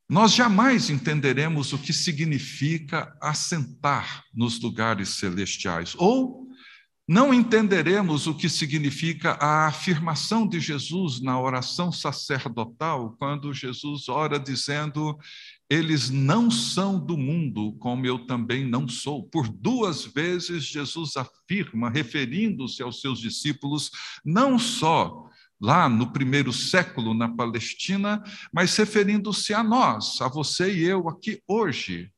Nós 0.07 0.33
jamais 0.33 0.89
entenderemos 0.89 1.73
o 1.73 1.77
que 1.77 1.91
significa 1.91 3.13
assentar 3.21 4.23
nos 4.33 4.57
lugares 4.61 5.09
celestiais, 5.09 5.95
ou 5.97 6.42
não 7.07 7.33
entenderemos 7.33 8.27
o 8.27 8.33
que 8.33 8.47
significa 8.47 9.31
a 9.33 9.67
afirmação 9.67 10.47
de 10.47 10.59
Jesus 10.59 11.19
na 11.19 11.37
oração 11.39 11.91
sacerdotal, 11.91 13.15
quando 13.19 13.53
Jesus 13.53 14.07
ora 14.07 14.39
dizendo: 14.39 15.17
Eles 15.69 16.09
não 16.09 16.49
são 16.49 16.97
do 16.97 17.17
mundo, 17.17 17.73
como 17.73 18.05
eu 18.05 18.19
também 18.25 18.65
não 18.65 18.87
sou. 18.87 19.23
Por 19.23 19.49
duas 19.49 20.05
vezes, 20.05 20.63
Jesus 20.63 21.17
afirma, 21.17 21.89
referindo-se 21.89 22.81
aos 22.81 23.01
seus 23.01 23.19
discípulos, 23.19 23.91
não 24.23 24.57
só 24.57 25.29
lá 25.59 25.89
no 25.89 26.11
primeiro 26.11 26.53
século 26.53 27.13
na 27.13 27.27
Palestina, 27.27 28.23
mas 28.53 28.77
referindo-se 28.77 29.53
a 29.53 29.61
nós, 29.61 30.21
a 30.21 30.29
você 30.29 30.73
e 30.73 30.83
eu 30.83 31.09
aqui 31.09 31.41
hoje, 31.45 32.09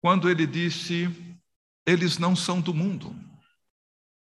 quando 0.00 0.30
ele 0.30 0.46
disse: 0.46 1.10
eles 1.84 2.18
não 2.18 2.36
são 2.36 2.60
do 2.60 2.72
mundo. 2.72 3.27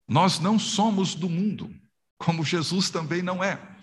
Nós 0.08 0.40
não 0.40 0.60
somos 0.60 1.16
do 1.16 1.30
mundo, 1.30 1.74
como 2.18 2.46
Jesus 2.46 2.90
também 2.90 3.22
não 3.22 3.44
é. 3.44 3.76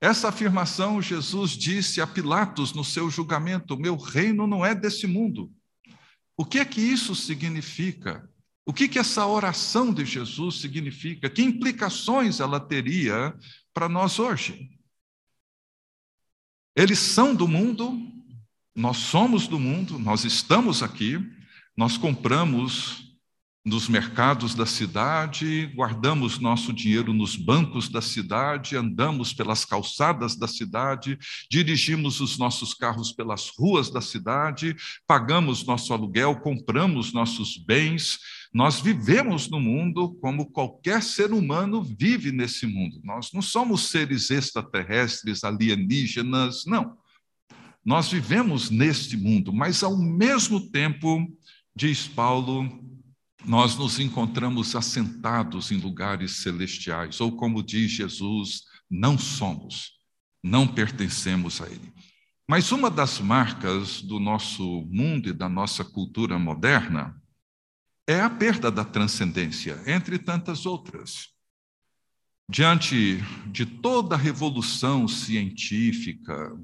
Essa 0.00 0.28
afirmação 0.28 1.00
Jesus 1.00 1.52
disse 1.52 2.00
a 2.00 2.06
Pilatos 2.06 2.72
no 2.72 2.84
seu 2.84 3.10
julgamento: 3.10 3.76
Meu 3.76 3.96
reino 3.96 4.46
não 4.46 4.64
é 4.64 4.74
desse 4.74 5.06
mundo. 5.06 5.50
O 6.36 6.44
que 6.44 6.58
é 6.58 6.64
que 6.64 6.80
isso 6.80 7.14
significa? 7.14 8.28
O 8.66 8.72
que, 8.72 8.88
que 8.88 8.98
essa 8.98 9.26
oração 9.26 9.92
de 9.92 10.04
Jesus 10.04 10.60
significa? 10.60 11.28
Que 11.28 11.42
implicações 11.42 12.40
ela 12.40 12.58
teria 12.58 13.34
para 13.72 13.88
nós 13.88 14.18
hoje? 14.18 14.70
Eles 16.74 16.98
são 16.98 17.34
do 17.34 17.46
mundo, 17.46 17.96
nós 18.74 18.96
somos 18.96 19.46
do 19.46 19.60
mundo, 19.60 19.98
nós 19.98 20.24
estamos 20.24 20.82
aqui, 20.82 21.18
nós 21.76 21.96
compramos 21.96 23.03
nos 23.64 23.88
mercados 23.88 24.54
da 24.54 24.66
cidade, 24.66 25.72
guardamos 25.74 26.38
nosso 26.38 26.70
dinheiro 26.70 27.14
nos 27.14 27.34
bancos 27.34 27.88
da 27.88 28.02
cidade, 28.02 28.76
andamos 28.76 29.32
pelas 29.32 29.64
calçadas 29.64 30.36
da 30.36 30.46
cidade, 30.46 31.18
dirigimos 31.50 32.20
os 32.20 32.36
nossos 32.36 32.74
carros 32.74 33.10
pelas 33.10 33.50
ruas 33.58 33.88
da 33.88 34.02
cidade, 34.02 34.76
pagamos 35.06 35.64
nosso 35.64 35.94
aluguel, 35.94 36.36
compramos 36.40 37.14
nossos 37.14 37.56
bens. 37.56 38.18
Nós 38.52 38.80
vivemos 38.80 39.48
no 39.48 39.58
mundo 39.58 40.14
como 40.20 40.50
qualquer 40.50 41.02
ser 41.02 41.32
humano 41.32 41.82
vive 41.82 42.30
nesse 42.30 42.66
mundo. 42.66 43.00
Nós 43.02 43.32
não 43.32 43.40
somos 43.40 43.88
seres 43.88 44.30
extraterrestres, 44.30 45.42
alienígenas, 45.42 46.66
não. 46.66 46.98
Nós 47.82 48.10
vivemos 48.12 48.68
neste 48.68 49.16
mundo, 49.16 49.54
mas 49.54 49.82
ao 49.82 49.96
mesmo 49.96 50.70
tempo, 50.70 51.26
diz 51.74 52.06
Paulo, 52.06 52.93
nós 53.46 53.76
nos 53.76 53.98
encontramos 54.00 54.74
assentados 54.74 55.70
em 55.70 55.76
lugares 55.76 56.42
celestiais, 56.42 57.20
ou 57.20 57.36
como 57.36 57.62
diz 57.62 57.90
Jesus, 57.90 58.62
não 58.90 59.18
somos, 59.18 59.98
não 60.42 60.66
pertencemos 60.66 61.60
a 61.60 61.66
Ele. 61.66 61.92
Mas 62.48 62.72
uma 62.72 62.90
das 62.90 63.20
marcas 63.20 64.02
do 64.02 64.20
nosso 64.20 64.86
mundo 64.90 65.28
e 65.28 65.32
da 65.32 65.48
nossa 65.48 65.84
cultura 65.84 66.38
moderna 66.38 67.14
é 68.06 68.20
a 68.20 68.28
perda 68.28 68.70
da 68.70 68.84
transcendência, 68.84 69.82
entre 69.86 70.18
tantas 70.18 70.66
outras. 70.66 71.28
Diante 72.48 73.16
de 73.46 73.64
toda 73.64 74.14
a 74.14 74.18
revolução 74.18 75.08
científica, 75.08 76.54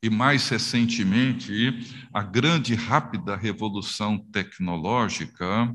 e 0.00 0.08
mais 0.08 0.48
recentemente, 0.48 1.52
a 2.12 2.22
grande 2.22 2.72
e 2.72 2.76
rápida 2.76 3.36
revolução 3.36 4.18
tecnológica, 4.18 5.74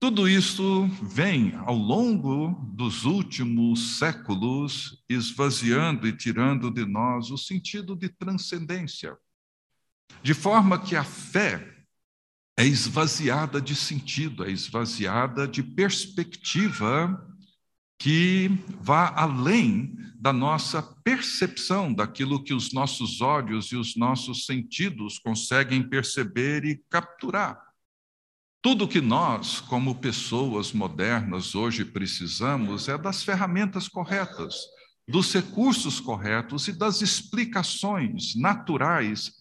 tudo 0.00 0.26
isso 0.26 0.88
vem 1.02 1.54
ao 1.66 1.76
longo 1.76 2.54
dos 2.74 3.04
últimos 3.04 3.98
séculos 3.98 5.04
esvaziando 5.06 6.08
e 6.08 6.16
tirando 6.16 6.70
de 6.70 6.86
nós 6.86 7.30
o 7.30 7.36
sentido 7.36 7.94
de 7.94 8.08
transcendência, 8.08 9.14
de 10.22 10.32
forma 10.32 10.82
que 10.82 10.96
a 10.96 11.04
fé 11.04 11.84
é 12.58 12.64
esvaziada 12.64 13.60
de 13.60 13.76
sentido, 13.76 14.42
é 14.42 14.50
esvaziada 14.50 15.46
de 15.46 15.62
perspectiva 15.62 17.26
que 17.98 18.50
vá 18.80 19.12
além 19.14 19.94
da 20.14 20.32
nossa 20.32 20.82
percepção 21.04 21.92
daquilo 21.92 22.42
que 22.42 22.54
os 22.54 22.72
nossos 22.72 23.20
olhos 23.20 23.66
e 23.66 23.76
os 23.76 23.94
nossos 23.96 24.46
sentidos 24.46 25.18
conseguem 25.18 25.86
perceber 25.86 26.64
e 26.64 26.82
capturar. 26.88 27.69
Tudo 28.62 28.86
que 28.86 29.00
nós, 29.00 29.58
como 29.58 29.94
pessoas 29.94 30.70
modernas, 30.70 31.54
hoje 31.54 31.82
precisamos 31.82 32.88
é 32.88 32.98
das 32.98 33.22
ferramentas 33.22 33.88
corretas, 33.88 34.54
dos 35.08 35.32
recursos 35.32 35.98
corretos 35.98 36.68
e 36.68 36.72
das 36.72 37.00
explicações 37.00 38.36
naturais 38.36 39.32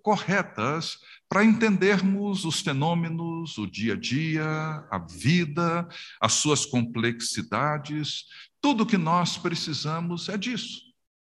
corretas 0.00 0.98
para 1.28 1.44
entendermos 1.44 2.44
os 2.44 2.60
fenômenos, 2.60 3.58
o 3.58 3.66
dia 3.66 3.94
a 3.94 3.96
dia, 3.96 4.46
a 4.90 4.98
vida, 5.10 5.88
as 6.20 6.34
suas 6.34 6.64
complexidades. 6.64 8.26
Tudo 8.60 8.86
que 8.86 8.96
nós 8.96 9.36
precisamos 9.36 10.28
é 10.28 10.38
disso. 10.38 10.82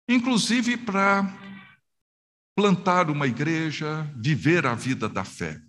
Inclusive 0.08 0.76
para 0.76 1.26
plantar 2.54 3.10
uma 3.10 3.26
igreja, 3.26 4.04
viver 4.18 4.66
a 4.66 4.76
vida 4.76 5.08
da 5.08 5.24
fé. 5.24 5.67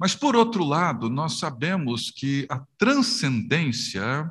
Mas, 0.00 0.14
por 0.14 0.34
outro 0.34 0.64
lado, 0.64 1.10
nós 1.10 1.38
sabemos 1.38 2.10
que 2.10 2.46
a 2.48 2.58
transcendência 2.78 4.30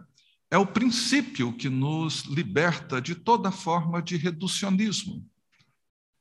é 0.50 0.58
o 0.58 0.66
princípio 0.66 1.54
que 1.54 1.70
nos 1.70 2.24
liberta 2.24 3.00
de 3.00 3.14
toda 3.14 3.52
forma 3.52 4.02
de 4.02 4.18
reducionismo, 4.18 5.24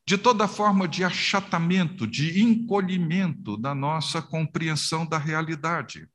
de 0.07 0.19
toda 0.19 0.47
forma 0.47 0.87
de 0.87 1.03
achatamento, 1.03 2.07
de 2.07 2.43
encolhimento 2.43 3.57
da 3.57 3.75
nossa 3.75 4.21
compreensão 4.21 5.07
da 5.07 5.17
realidade. 5.17 6.07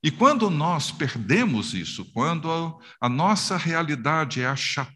E 0.00 0.12
quando 0.12 0.48
nós 0.48 0.92
perdemos 0.92 1.74
isso, 1.74 2.04
quando 2.12 2.78
a, 3.00 3.08
nossa 3.08 3.56
realidade 3.56 4.40
é 4.40 4.46
achatada, 4.46 4.94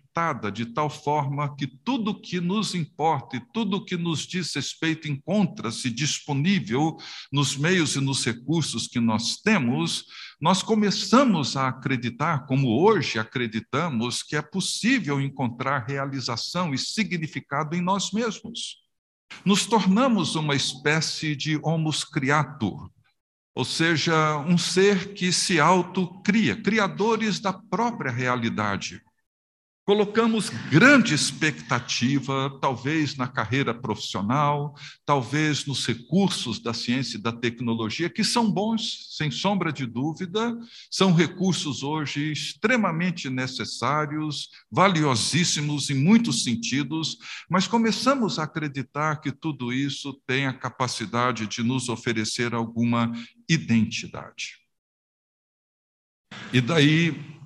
de 0.50 0.66
tal 0.66 0.90
forma 0.90 1.54
que 1.54 1.64
tudo 1.66 2.20
que 2.20 2.40
nos 2.40 2.74
importa 2.74 3.37
e 3.37 3.42
tudo 3.52 3.85
que 3.85 3.96
nos 3.96 4.26
diz 4.26 4.52
respeito 4.52 5.07
encontra-se 5.07 5.88
disponível 5.90 6.96
nos 7.33 7.57
meios 7.57 7.94
e 7.94 8.00
nos 8.00 8.24
recursos 8.24 8.88
que 8.88 8.98
nós 8.98 9.37
temos, 9.37 10.07
nós 10.40 10.61
começamos 10.61 11.57
a 11.57 11.68
acreditar, 11.68 12.46
como 12.46 12.83
hoje 12.83 13.16
acreditamos, 13.16 14.24
que 14.24 14.35
é 14.35 14.42
possível 14.42 15.20
encontrar 15.20 15.87
realização 15.87 16.74
e 16.74 16.78
significado 16.78 17.76
em 17.76 17.81
nós 17.81 18.11
mesmos. 18.11 18.78
Nos 19.44 19.66
tornamos 19.66 20.35
uma 20.35 20.57
espécie 20.57 21.37
de 21.37 21.61
homus 21.62 22.02
creator, 22.02 22.90
ou 23.54 23.64
seja, 23.64 24.37
um 24.38 24.59
ser 24.59 25.14
que 25.14 25.33
se 25.33 25.61
autocria, 25.61 26.61
criadores 26.61 27.38
da 27.38 27.52
própria 27.52 28.11
realidade. 28.11 29.00
Colocamos 29.88 30.51
grande 30.70 31.14
expectativa, 31.14 32.59
talvez 32.61 33.16
na 33.16 33.27
carreira 33.27 33.72
profissional, 33.72 34.74
talvez 35.07 35.64
nos 35.64 35.87
recursos 35.87 36.59
da 36.59 36.74
ciência 36.74 37.16
e 37.16 37.20
da 37.22 37.33
tecnologia, 37.33 38.11
que 38.11 38.22
são 38.22 38.53
bons, 38.53 39.16
sem 39.16 39.31
sombra 39.31 39.72
de 39.72 39.87
dúvida, 39.87 40.55
são 40.90 41.14
recursos 41.14 41.83
hoje 41.83 42.31
extremamente 42.31 43.31
necessários, 43.31 44.51
valiosíssimos 44.70 45.88
em 45.88 45.94
muitos 45.94 46.44
sentidos, 46.44 47.16
mas 47.48 47.66
começamos 47.66 48.38
a 48.38 48.42
acreditar 48.42 49.22
que 49.22 49.33
tudo 49.33 49.72
isso 49.72 50.20
tem 50.27 50.46
a 50.46 50.53
capacidade 50.53 51.46
de 51.46 51.62
nos 51.62 51.88
oferecer 51.88 52.53
alguma 52.53 53.11
identidade. 53.48 54.59
E 56.53 56.61
daí 56.61 57.38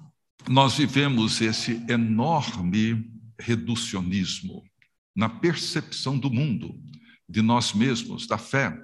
nós 0.49 0.77
vivemos 0.77 1.41
esse 1.41 1.83
enorme 1.89 3.11
reducionismo 3.39 4.63
na 5.15 5.29
percepção 5.29 6.19
do 6.19 6.31
mundo, 6.31 6.75
de 7.29 7.43
nós 7.43 7.73
mesmos, 7.73 8.27
da 8.27 8.39
fé, 8.39 8.77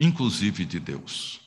inclusive 0.00 0.64
de 0.64 0.80
Deus. 0.80 1.40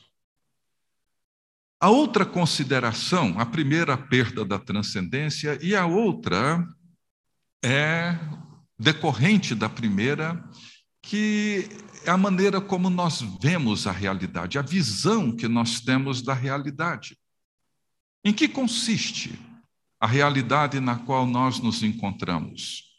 A 1.80 1.90
outra 1.90 2.24
consideração, 2.24 3.38
a 3.40 3.46
primeira, 3.46 3.94
a 3.94 3.98
perda 3.98 4.44
da 4.44 4.58
transcendência, 4.58 5.58
e 5.60 5.74
a 5.74 5.84
outra 5.84 6.64
é 7.64 8.16
decorrente 8.78 9.54
da 9.54 9.68
primeira, 9.68 10.48
que 11.02 11.68
é 12.04 12.10
a 12.10 12.16
maneira 12.16 12.60
como 12.60 12.88
nós 12.88 13.20
vemos 13.40 13.86
a 13.86 13.92
realidade, 13.92 14.58
a 14.58 14.62
visão 14.62 15.34
que 15.34 15.48
nós 15.48 15.80
temos 15.80 16.22
da 16.22 16.34
realidade. 16.34 17.18
Em 18.24 18.32
que 18.32 18.48
consiste 18.48 19.38
a 19.98 20.06
realidade 20.06 20.80
na 20.80 20.96
qual 20.96 21.26
nós 21.26 21.58
nos 21.58 21.82
encontramos? 21.82 22.92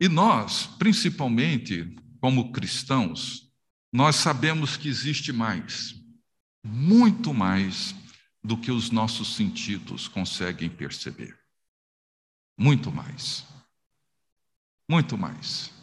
E 0.00 0.08
nós, 0.08 0.66
principalmente 0.78 1.96
como 2.20 2.52
cristãos, 2.52 3.50
nós 3.92 4.16
sabemos 4.16 4.76
que 4.76 4.88
existe 4.88 5.32
mais, 5.32 5.94
muito 6.62 7.32
mais 7.32 7.94
do 8.42 8.56
que 8.56 8.70
os 8.70 8.90
nossos 8.90 9.34
sentidos 9.34 10.06
conseguem 10.06 10.68
perceber. 10.68 11.38
Muito 12.58 12.90
mais. 12.90 13.44
Muito 14.88 15.16
mais. 15.16 15.75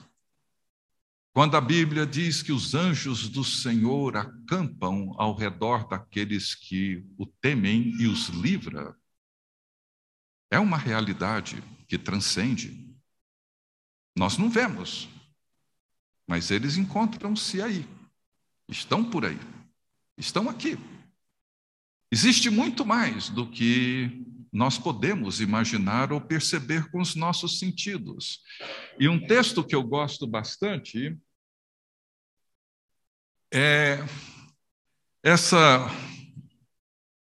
Quando 1.33 1.57
a 1.57 1.61
Bíblia 1.61 2.05
diz 2.05 2.43
que 2.43 2.51
os 2.51 2.75
anjos 2.75 3.27
do 3.27 3.43
Senhor 3.43 4.15
acampam 4.15 5.15
ao 5.17 5.35
redor 5.35 5.87
daqueles 5.87 6.53
que 6.53 7.03
o 7.17 7.25
temem 7.25 7.89
e 7.99 8.05
os 8.05 8.27
livra, 8.27 8.95
é 10.51 10.59
uma 10.59 10.77
realidade 10.77 11.59
que 11.87 11.97
transcende. 11.97 12.95
Nós 14.15 14.37
não 14.37 14.47
vemos, 14.47 15.09
mas 16.27 16.51
eles 16.51 16.77
encontram-se 16.77 17.63
aí, 17.63 17.83
estão 18.69 19.03
por 19.03 19.25
aí, 19.25 19.39
estão 20.15 20.47
aqui. 20.47 20.77
Existe 22.11 22.51
muito 22.51 22.85
mais 22.85 23.29
do 23.29 23.49
que 23.49 24.23
nós 24.53 24.77
podemos 24.77 25.41
imaginar 25.41 26.13
ou 26.13 26.21
perceber 26.21 26.89
com 26.91 27.01
os 27.01 27.15
nossos 27.15 27.57
sentidos. 27.57 28.41
E 28.99 29.09
um 29.09 29.25
texto 29.25 29.63
que 29.63 29.73
eu 29.73 29.81
gosto 29.81 30.27
bastante 30.27 31.17
é 33.51 33.97
essa 35.23 35.89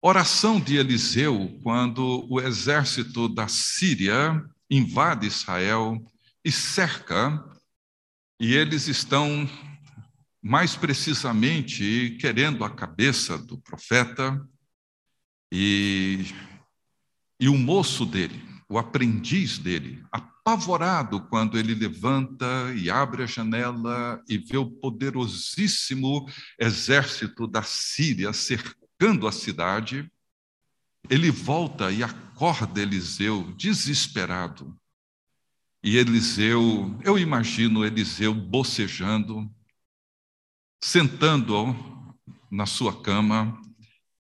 oração 0.02 0.58
de 0.58 0.78
Eliseu 0.78 1.60
quando 1.62 2.26
o 2.30 2.40
exército 2.40 3.28
da 3.28 3.50
Síria 3.50 4.42
invade 4.70 5.28
Israel 5.28 6.02
e 6.46 6.52
cerca, 6.52 7.44
e 8.40 8.54
eles 8.54 8.88
estão 8.88 9.50
mais 10.42 10.78
precisamente 10.78 12.18
querendo 12.22 12.64
a 12.64 12.70
cabeça 12.70 13.38
do 13.38 13.58
profeta, 13.58 14.48
e, 15.52 16.26
e 17.40 17.48
o 17.50 17.58
moço 17.58 18.06
dele, 18.06 18.44
o 18.70 18.78
aprendiz 18.78 19.58
dele, 19.58 20.04
apavorado 20.12 21.22
quando 21.28 21.58
ele 21.58 21.76
levanta 21.76 22.74
e 22.76 22.90
abre 22.90 23.24
a 23.24 23.26
janela 23.26 24.22
e 24.28 24.38
vê 24.38 24.58
o 24.58 24.70
poderosíssimo 24.70 26.28
exército 26.60 27.48
da 27.48 27.64
Síria 27.64 28.34
cercando 28.34 29.28
a 29.28 29.32
cidade, 29.32 30.10
ele 31.10 31.32
volta 31.32 31.92
e 31.92 32.04
acorda 32.04 32.82
Eliseu 32.82 33.54
desesperado. 33.56 34.78
E 35.84 35.96
Eliseu, 35.98 37.00
eu 37.04 37.18
imagino 37.18 37.86
Eliseu 37.86 38.34
bocejando, 38.34 39.50
sentando 40.82 41.76
na 42.52 42.66
sua 42.66 43.02
cama, 43.02 43.62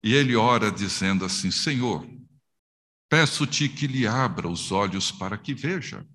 e 0.03 0.13
ele 0.13 0.35
ora 0.35 0.71
dizendo 0.71 1.23
assim: 1.23 1.51
Senhor, 1.51 2.05
peço-te 3.15 3.69
que 3.69 3.88
lhe 3.88 4.06
abra 4.06 4.45
os 4.45 4.73
olhos 4.73 5.10
para 5.10 5.38
que 5.38 5.54
veja. 5.54 6.06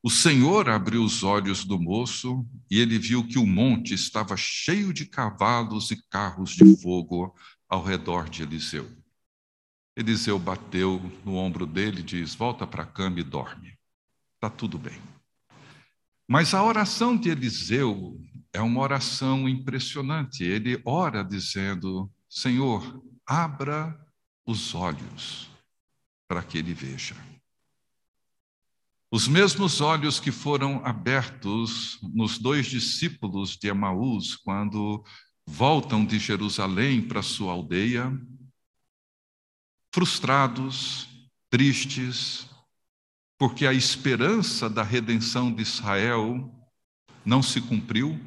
O 0.00 0.08
Senhor 0.08 0.68
abriu 0.68 1.02
os 1.02 1.24
olhos 1.24 1.64
do 1.64 1.76
moço 1.76 2.46
e 2.70 2.78
ele 2.78 3.00
viu 3.00 3.26
que 3.26 3.36
o 3.36 3.44
monte 3.44 3.94
estava 3.94 4.36
cheio 4.36 4.92
de 4.92 5.06
cavalos 5.06 5.90
e 5.90 6.00
carros 6.08 6.52
de 6.52 6.80
fogo 6.80 7.34
ao 7.68 7.82
redor 7.82 8.28
de 8.28 8.44
Eliseu. 8.44 8.88
Eliseu 9.96 10.38
bateu 10.38 11.02
no 11.24 11.34
ombro 11.34 11.66
dele 11.66 11.98
e 11.98 12.04
diz: 12.04 12.32
Volta 12.32 12.64
para 12.64 12.84
a 12.84 12.86
cama 12.86 13.18
e 13.18 13.24
dorme. 13.24 13.76
Está 14.36 14.48
tudo 14.48 14.78
bem. 14.78 15.00
Mas 16.28 16.54
a 16.54 16.62
oração 16.62 17.16
de 17.16 17.28
Eliseu 17.28 18.16
é 18.52 18.60
uma 18.60 18.80
oração 18.80 19.48
impressionante. 19.48 20.44
Ele 20.44 20.80
ora 20.84 21.24
dizendo: 21.24 22.08
Senhor, 22.30 23.02
abra 23.26 23.98
os 24.46 24.76
olhos 24.76 25.52
para 26.34 26.42
que 26.42 26.58
ele 26.58 26.74
veja. 26.74 27.14
Os 29.08 29.28
mesmos 29.28 29.80
olhos 29.80 30.18
que 30.18 30.32
foram 30.32 30.84
abertos 30.84 31.96
nos 32.02 32.38
dois 32.38 32.66
discípulos 32.66 33.56
de 33.56 33.68
Emaús 33.68 34.34
quando 34.34 35.04
voltam 35.46 36.04
de 36.04 36.18
Jerusalém 36.18 37.00
para 37.00 37.22
sua 37.22 37.52
aldeia, 37.52 38.12
frustrados, 39.94 41.06
tristes, 41.48 42.48
porque 43.38 43.64
a 43.64 43.72
esperança 43.72 44.68
da 44.68 44.82
redenção 44.82 45.52
de 45.52 45.62
Israel 45.62 46.52
não 47.24 47.44
se 47.44 47.60
cumpriu 47.60 48.18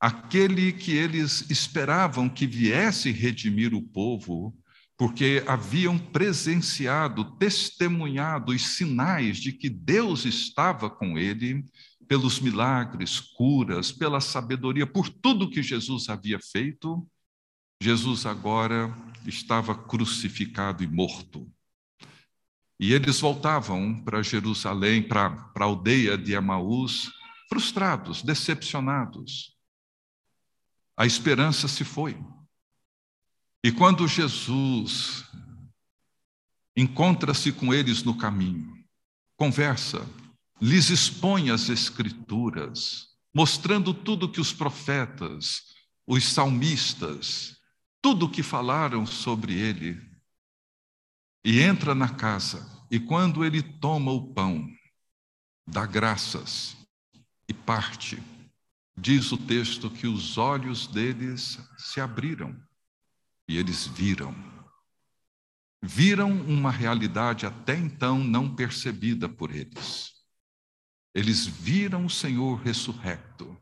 aquele 0.00 0.72
que 0.72 0.90
eles 0.90 1.48
esperavam 1.48 2.28
que 2.28 2.48
viesse 2.48 3.12
redimir 3.12 3.74
o 3.74 3.80
povo, 3.80 4.52
porque 4.98 5.42
haviam 5.46 5.96
presenciado, 5.96 7.24
testemunhado 7.36 8.52
os 8.52 8.66
sinais 8.66 9.38
de 9.38 9.52
que 9.52 9.70
Deus 9.70 10.26
estava 10.26 10.90
com 10.90 11.16
ele, 11.16 11.64
pelos 12.06 12.40
milagres, 12.40 13.18
curas, 13.20 13.90
pela 13.90 14.20
sabedoria, 14.20 14.86
por 14.86 15.08
tudo 15.08 15.48
que 15.48 15.62
Jesus 15.62 16.08
havia 16.08 16.38
feito, 16.38 17.08
Jesus 17.80 18.26
agora 18.26 18.92
estava 19.24 19.74
crucificado 19.74 20.82
e 20.82 20.86
morto. 20.86 21.50
E 22.80 22.92
eles 22.92 23.20
voltavam 23.20 24.02
para 24.02 24.22
Jerusalém, 24.22 25.02
para, 25.02 25.52
a 25.54 25.64
aldeia 25.64 26.18
de 26.18 26.32
Emaús, 26.32 27.10
frustrados, 27.48 28.22
decepcionados 28.22 29.56
a 30.98 31.06
esperança 31.06 31.68
se 31.68 31.84
foi. 31.84 32.18
E 33.62 33.72
quando 33.72 34.06
Jesus 34.06 35.24
encontra-se 36.76 37.50
com 37.50 37.74
eles 37.74 38.04
no 38.04 38.16
caminho, 38.16 38.72
conversa, 39.36 40.08
lhes 40.60 40.90
expõe 40.90 41.50
as 41.50 41.68
Escrituras, 41.68 43.08
mostrando 43.34 43.92
tudo 43.92 44.30
que 44.30 44.40
os 44.40 44.52
profetas, 44.52 45.74
os 46.06 46.24
salmistas, 46.24 47.56
tudo 48.00 48.30
que 48.30 48.44
falaram 48.44 49.04
sobre 49.04 49.54
ele, 49.54 50.00
e 51.44 51.60
entra 51.60 51.96
na 51.96 52.08
casa, 52.08 52.86
e 52.88 53.00
quando 53.00 53.44
ele 53.44 53.60
toma 53.60 54.12
o 54.12 54.32
pão, 54.32 54.68
dá 55.66 55.84
graças 55.84 56.76
e 57.48 57.52
parte. 57.52 58.22
Diz 58.96 59.32
o 59.32 59.36
texto 59.36 59.90
que 59.90 60.06
os 60.06 60.38
olhos 60.38 60.86
deles 60.86 61.58
se 61.76 62.00
abriram 62.00 62.67
e 63.48 63.56
eles 63.56 63.86
viram. 63.86 64.34
Viram 65.82 66.30
uma 66.30 66.70
realidade 66.70 67.46
até 67.46 67.74
então 67.74 68.18
não 68.18 68.54
percebida 68.54 69.28
por 69.28 69.54
eles. 69.54 70.12
Eles 71.14 71.46
viram 71.46 72.04
o 72.04 72.10
Senhor 72.10 72.56
ressurrecto 72.60 73.56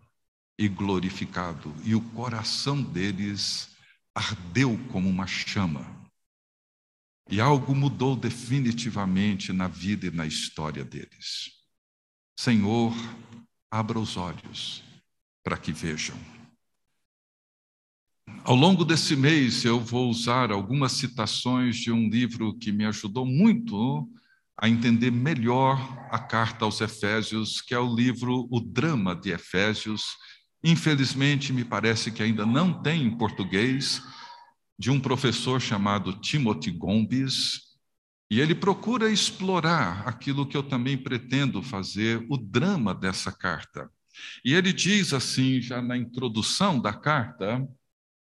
e 0.58 0.68
glorificado, 0.68 1.74
e 1.84 1.94
o 1.94 2.00
coração 2.10 2.82
deles 2.82 3.76
ardeu 4.14 4.78
como 4.90 5.08
uma 5.08 5.26
chama. 5.26 5.94
E 7.30 7.40
algo 7.40 7.74
mudou 7.74 8.16
definitivamente 8.16 9.52
na 9.52 9.68
vida 9.68 10.06
e 10.06 10.10
na 10.10 10.26
história 10.26 10.84
deles. 10.84 11.50
Senhor, 12.38 12.94
abra 13.70 13.98
os 13.98 14.16
olhos 14.16 14.82
para 15.42 15.58
que 15.58 15.72
vejam. 15.72 16.35
Ao 18.46 18.54
longo 18.54 18.84
desse 18.84 19.16
mês, 19.16 19.64
eu 19.64 19.80
vou 19.80 20.08
usar 20.08 20.52
algumas 20.52 20.92
citações 20.92 21.78
de 21.78 21.90
um 21.90 22.08
livro 22.08 22.56
que 22.56 22.70
me 22.70 22.84
ajudou 22.84 23.26
muito 23.26 24.08
a 24.56 24.68
entender 24.68 25.10
melhor 25.10 25.76
a 26.12 26.18
carta 26.20 26.64
aos 26.64 26.80
Efésios, 26.80 27.60
que 27.60 27.74
é 27.74 27.78
o 27.80 27.92
livro 27.92 28.46
O 28.48 28.60
Drama 28.60 29.16
de 29.16 29.30
Efésios. 29.30 30.14
Infelizmente, 30.62 31.52
me 31.52 31.64
parece 31.64 32.12
que 32.12 32.22
ainda 32.22 32.46
não 32.46 32.84
tem 32.84 33.02
em 33.02 33.18
português, 33.18 34.00
de 34.78 34.92
um 34.92 35.00
professor 35.00 35.60
chamado 35.60 36.12
Timothy 36.12 36.70
Gombis, 36.70 37.62
e 38.30 38.40
ele 38.40 38.54
procura 38.54 39.10
explorar 39.10 40.06
aquilo 40.06 40.46
que 40.46 40.56
eu 40.56 40.62
também 40.62 40.96
pretendo 40.96 41.64
fazer, 41.64 42.24
o 42.30 42.36
drama 42.36 42.94
dessa 42.94 43.32
carta. 43.32 43.90
E 44.44 44.54
ele 44.54 44.72
diz 44.72 45.12
assim, 45.12 45.60
já 45.60 45.82
na 45.82 45.96
introdução 45.96 46.78
da 46.80 46.92
carta, 46.92 47.68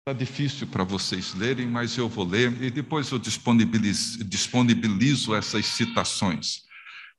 está 0.06 0.12
difícil 0.12 0.68
para 0.68 0.84
vocês 0.84 1.34
lerem, 1.34 1.66
mas 1.66 1.98
eu 1.98 2.10
vou 2.10 2.26
ler 2.26 2.62
e 2.62 2.70
depois 2.70 3.10
eu 3.10 3.18
disponibilizo, 3.18 4.22
disponibilizo 4.26 5.34
essas 5.34 5.66
citações. 5.66 6.64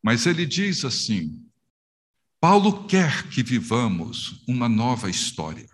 Mas 0.03 0.27
ele 0.27 0.44
diz 0.44 0.85
assim: 0.85 1.42
Paulo 2.38 2.85
quer 2.87 3.31
que 3.31 3.42
vivamos 3.42 4.44
uma 4.47 4.68
nova 4.68 5.09
história, 5.09 5.66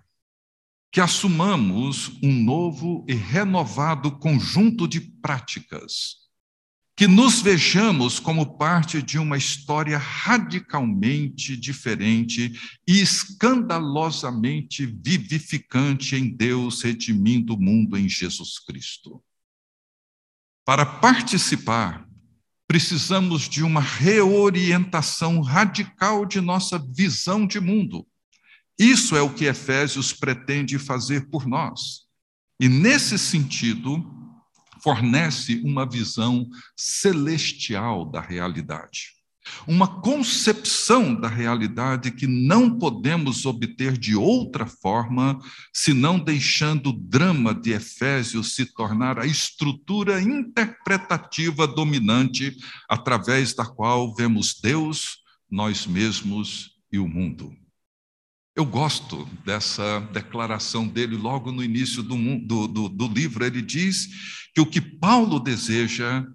que 0.92 1.01
assumamos 1.01 2.12
um 2.23 2.33
novo 2.33 3.05
e 3.09 3.14
renovado 3.14 4.12
conjunto 4.12 4.87
de 4.87 5.01
práticas 5.01 6.19
que 7.01 7.09
nos 7.09 7.41
vejamos 7.41 8.21
como 8.21 8.59
parte 8.59 9.01
de 9.01 9.19
uma 9.19 9.39
história 9.39 9.97
radicalmente 9.97 11.57
diferente 11.57 12.53
e 12.87 13.01
escandalosamente 13.01 14.85
vivificante 14.85 16.15
em 16.15 16.29
Deus 16.29 16.83
redimindo 16.83 17.55
o 17.55 17.59
mundo 17.59 17.97
em 17.97 18.07
Jesus 18.07 18.59
Cristo. 18.59 19.25
Para 20.63 20.85
participar, 20.85 22.07
precisamos 22.69 23.49
de 23.49 23.63
uma 23.63 23.81
reorientação 23.81 25.41
radical 25.41 26.27
de 26.27 26.39
nossa 26.39 26.79
visão 26.79 27.47
de 27.47 27.59
mundo. 27.61 28.07
Isso 28.79 29.17
é 29.17 29.23
o 29.23 29.33
que 29.33 29.47
Efésios 29.47 30.13
pretende 30.13 30.79
fazer 30.79 31.31
por 31.31 31.47
nós. 31.47 32.03
E 32.61 32.69
nesse 32.69 33.19
sentido, 33.19 34.19
fornece 34.83 35.61
uma 35.64 35.88
visão 35.88 36.49
celestial 36.77 38.05
da 38.05 38.21
realidade. 38.21 39.21
Uma 39.66 40.01
concepção 40.01 41.14
da 41.14 41.29
realidade 41.29 42.11
que 42.11 42.27
não 42.27 42.79
podemos 42.79 43.47
obter 43.47 43.97
de 43.97 44.14
outra 44.14 44.66
forma, 44.66 45.38
senão 45.75 46.19
deixando 46.19 46.90
o 46.90 46.93
drama 46.93 47.55
de 47.55 47.73
Efésios 47.73 48.55
se 48.55 48.66
tornar 48.66 49.19
a 49.19 49.27
estrutura 49.27 50.21
interpretativa 50.21 51.66
dominante 51.66 52.57
através 52.88 53.55
da 53.55 53.64
qual 53.64 54.14
vemos 54.14 54.59
Deus, 54.61 55.19
nós 55.51 55.87
mesmos 55.87 56.73
e 56.93 56.99
o 56.99 57.09
mundo. 57.09 57.53
Eu 58.61 58.66
gosto 58.66 59.25
dessa 59.42 60.01
declaração 60.12 60.87
dele 60.87 61.16
logo 61.16 61.51
no 61.51 61.64
início 61.64 62.03
do, 62.03 62.14
do, 62.40 62.68
do, 62.68 62.90
do 62.90 63.09
livro. 63.09 63.42
Ele 63.42 63.62
diz 63.62 64.07
que 64.55 64.61
o 64.61 64.66
que 64.66 64.83
Paulo 64.83 65.40
deseja 65.40 66.27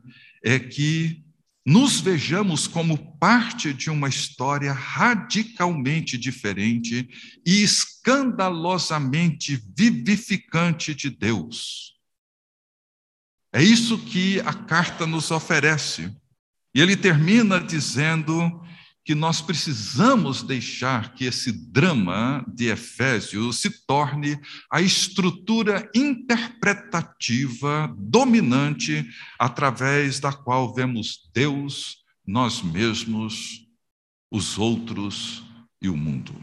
é 0.44 0.58
que 0.58 1.24
nos 1.64 2.02
vejamos 2.02 2.66
como 2.66 3.16
parte 3.20 3.72
de 3.72 3.92
uma 3.92 4.10
história 4.10 4.74
radicalmente 4.74 6.18
diferente 6.18 7.08
e 7.46 7.62
escandalosamente 7.62 9.64
vivificante 9.78 10.96
de 10.96 11.12
Deus. 11.12 11.94
É 13.54 13.62
isso 13.62 14.00
que 14.00 14.40
a 14.40 14.54
carta 14.54 15.06
nos 15.06 15.30
oferece. 15.30 16.12
E 16.74 16.82
ele 16.82 16.98
termina 16.98 17.60
dizendo 17.60 18.65
que 19.06 19.14
nós 19.14 19.40
precisamos 19.40 20.42
deixar 20.42 21.14
que 21.14 21.26
esse 21.26 21.52
drama 21.52 22.44
de 22.48 22.70
Efésios 22.70 23.60
se 23.60 23.86
torne 23.86 24.40
a 24.72 24.82
estrutura 24.82 25.88
interpretativa 25.94 27.94
dominante 27.96 29.08
através 29.38 30.20
da 30.20 30.34
qual 30.34 30.74
vemos 30.74 31.30
Deus, 31.32 31.98
nós 32.26 32.64
mesmos, 32.64 33.68
os 34.32 34.58
outros 34.58 35.44
e 35.80 35.88
o 35.88 35.96
mundo. 35.96 36.34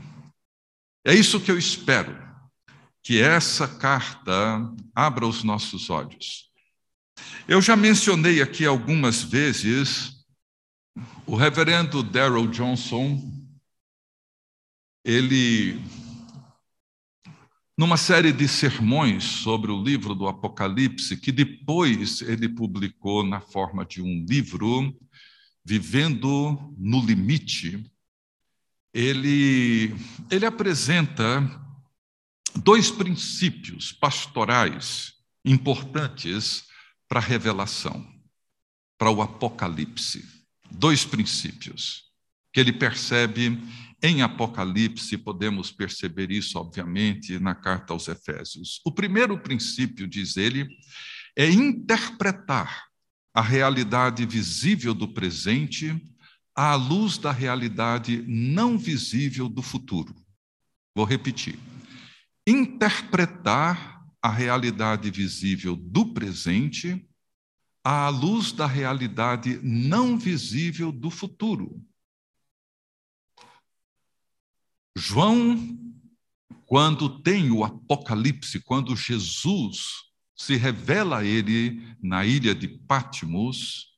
É 1.05 1.13
isso 1.13 1.41
que 1.41 1.51
eu 1.51 1.59
espero, 1.59 2.17
que 3.03 3.21
essa 3.21 3.67
carta 3.67 4.73
abra 4.95 5.27
os 5.27 5.43
nossos 5.43 5.91
olhos. 5.91 6.49
Eu 7.49 7.61
já 7.61 7.75
mencionei 7.75 8.41
aqui 8.41 8.65
algumas 8.65 9.21
vezes 9.21 10.12
o 11.27 11.35
reverendo 11.35 12.03
Darrell 12.03 12.47
Johnson, 12.49 13.21
ele, 15.05 15.81
numa 17.77 17.97
série 17.97 18.33
de 18.33 18.47
sermões 18.47 19.25
sobre 19.25 19.71
o 19.71 19.83
livro 19.83 20.15
do 20.15 20.29
Apocalipse, 20.29 21.17
que 21.17 21.33
depois 21.33 22.21
ele 22.23 22.49
publicou 22.49 23.25
na 23.25 23.41
forma 23.41 23.85
de 23.85 24.03
um 24.03 24.25
livro, 24.29 24.95
Vivendo 25.65 26.75
no 26.77 27.01
Limite, 27.01 27.89
ele, 28.93 29.95
ele 30.29 30.45
apresenta 30.45 31.41
dois 32.57 32.91
princípios 32.91 33.93
pastorais 33.93 35.15
importantes 35.45 36.65
para 37.09 37.21
a 37.21 37.23
revelação, 37.23 38.05
para 38.99 39.09
o 39.09 39.23
Apocalipse 39.23 40.42
dois 40.75 41.05
princípios 41.05 42.05
que 42.53 42.61
ele 42.61 42.73
percebe 42.73 43.59
em 44.03 44.21
Apocalipse, 44.21 45.17
podemos 45.17 45.71
perceber 45.71 46.31
isso, 46.31 46.59
obviamente, 46.59 47.39
na 47.39 47.55
carta 47.55 47.93
aos 47.93 48.09
Efésios. 48.09 48.81
O 48.85 48.91
primeiro 48.91 49.39
princípio, 49.39 50.09
diz 50.09 50.37
ele, 50.37 50.69
é 51.37 51.49
interpretar 51.49 52.87
a 53.33 53.41
realidade 53.41 54.27
visível 54.27 54.93
do 54.93 55.09
presente 55.09 56.03
à 56.55 56.75
luz 56.75 57.17
da 57.17 57.33
realidade 57.33 58.23
não 58.27 58.77
visível 58.77 59.49
do 59.49 59.63
futuro. 59.63 60.15
Vou 60.95 61.07
repetir. 61.07 61.59
Interpretar 62.47 64.03
a 64.21 64.31
realidade 64.31 65.11
visível 65.11 65.75
do 65.75 66.13
presente 66.13 67.09
à 67.85 68.09
luz 68.09 68.53
da 68.53 68.67
realidade 68.67 69.59
não 69.63 70.19
visível 70.19 70.93
do 70.93 71.11
futuro. 71.11 71.85
João, 74.97 75.79
quando 76.67 77.21
tem 77.23 77.51
o 77.51 77.65
Apocalipse, 77.65 78.61
quando 78.61 78.95
Jesus 78.95 80.13
se 80.37 80.57
revela 80.57 81.19
a 81.19 81.25
ele 81.25 81.97
na 82.03 82.25
ilha 82.25 82.55
de 82.55 82.69
Patmos, 82.69 83.93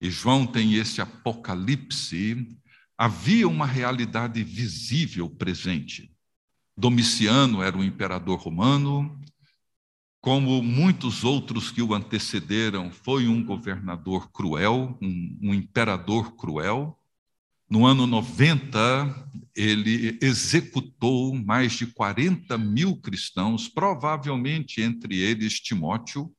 e 0.00 0.10
João 0.10 0.46
tem 0.46 0.74
esse 0.74 1.00
Apocalipse, 1.00 2.58
havia 2.96 3.48
uma 3.48 3.66
realidade 3.66 4.42
visível 4.42 5.28
presente. 5.28 6.14
Domiciano 6.76 7.62
era 7.62 7.76
o 7.76 7.84
imperador 7.84 8.38
romano, 8.38 9.20
como 10.24 10.62
muitos 10.62 11.22
outros 11.22 11.70
que 11.70 11.82
o 11.82 11.92
antecederam, 11.92 12.90
foi 12.90 13.28
um 13.28 13.44
governador 13.44 14.32
cruel, 14.32 14.96
um, 15.02 15.38
um, 15.42 15.54
imperador 15.54 16.34
cruel. 16.34 16.98
No 17.68 17.84
ano 17.84 18.06
90, 18.06 19.28
ele 19.54 20.18
executou 20.22 21.34
mais 21.34 21.74
de 21.74 21.88
40 21.88 22.56
mil 22.56 22.96
cristãos, 22.96 23.68
provavelmente 23.68 24.80
entre 24.80 25.18
eles 25.18 25.60
Timóteo. 25.60 26.34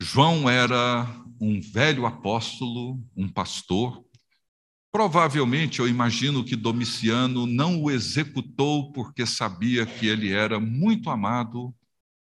João 0.00 0.48
era 0.48 1.06
um 1.38 1.60
velho 1.60 2.06
apóstolo, 2.06 2.98
um 3.14 3.28
pastor. 3.28 4.02
Provavelmente, 4.90 5.80
eu 5.80 5.86
imagino 5.86 6.42
que 6.42 6.56
Domiciano 6.56 7.44
não 7.44 7.82
o 7.82 7.90
executou 7.90 8.90
porque 8.92 9.26
sabia 9.26 9.84
que 9.84 10.06
ele 10.06 10.32
era 10.32 10.58
muito 10.58 11.10
amado 11.10 11.74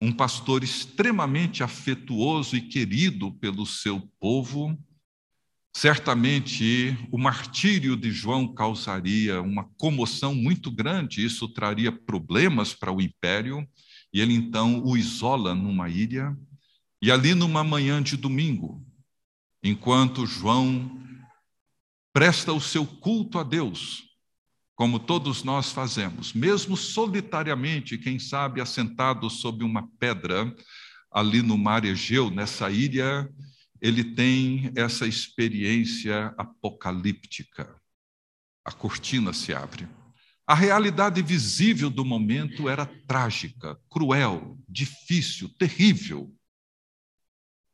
um 0.00 0.12
pastor 0.12 0.62
extremamente 0.62 1.62
afetuoso 1.62 2.56
e 2.56 2.60
querido 2.60 3.32
pelo 3.32 3.66
seu 3.66 4.00
povo. 4.20 4.78
Certamente 5.74 6.96
o 7.10 7.18
martírio 7.18 7.96
de 7.96 8.10
João 8.10 8.54
causaria 8.54 9.42
uma 9.42 9.64
comoção 9.76 10.34
muito 10.34 10.70
grande, 10.70 11.24
isso 11.24 11.48
traria 11.48 11.92
problemas 11.92 12.72
para 12.74 12.92
o 12.92 13.00
império, 13.00 13.66
e 14.12 14.20
ele 14.20 14.34
então 14.34 14.82
o 14.84 14.96
isola 14.96 15.54
numa 15.54 15.88
ilha. 15.88 16.36
E 17.00 17.12
ali, 17.12 17.32
numa 17.32 17.62
manhã 17.62 18.02
de 18.02 18.16
domingo, 18.16 18.84
enquanto 19.62 20.26
João 20.26 21.00
presta 22.12 22.52
o 22.52 22.60
seu 22.60 22.84
culto 22.84 23.38
a 23.38 23.44
Deus, 23.44 24.07
como 24.78 25.00
todos 25.00 25.42
nós 25.42 25.72
fazemos, 25.72 26.32
mesmo 26.32 26.76
solitariamente, 26.76 27.98
quem 27.98 28.16
sabe 28.16 28.60
assentado 28.60 29.28
sob 29.28 29.64
uma 29.64 29.88
pedra 29.98 30.54
ali 31.10 31.42
no 31.42 31.58
mar 31.58 31.84
Egeu, 31.84 32.30
nessa 32.30 32.70
ilha, 32.70 33.28
ele 33.80 34.14
tem 34.14 34.70
essa 34.76 35.04
experiência 35.04 36.32
apocalíptica. 36.38 37.74
A 38.64 38.70
cortina 38.70 39.32
se 39.32 39.52
abre. 39.52 39.88
A 40.46 40.54
realidade 40.54 41.20
visível 41.22 41.90
do 41.90 42.04
momento 42.04 42.68
era 42.68 42.86
trágica, 42.86 43.76
cruel, 43.90 44.56
difícil, 44.68 45.48
terrível. 45.58 46.32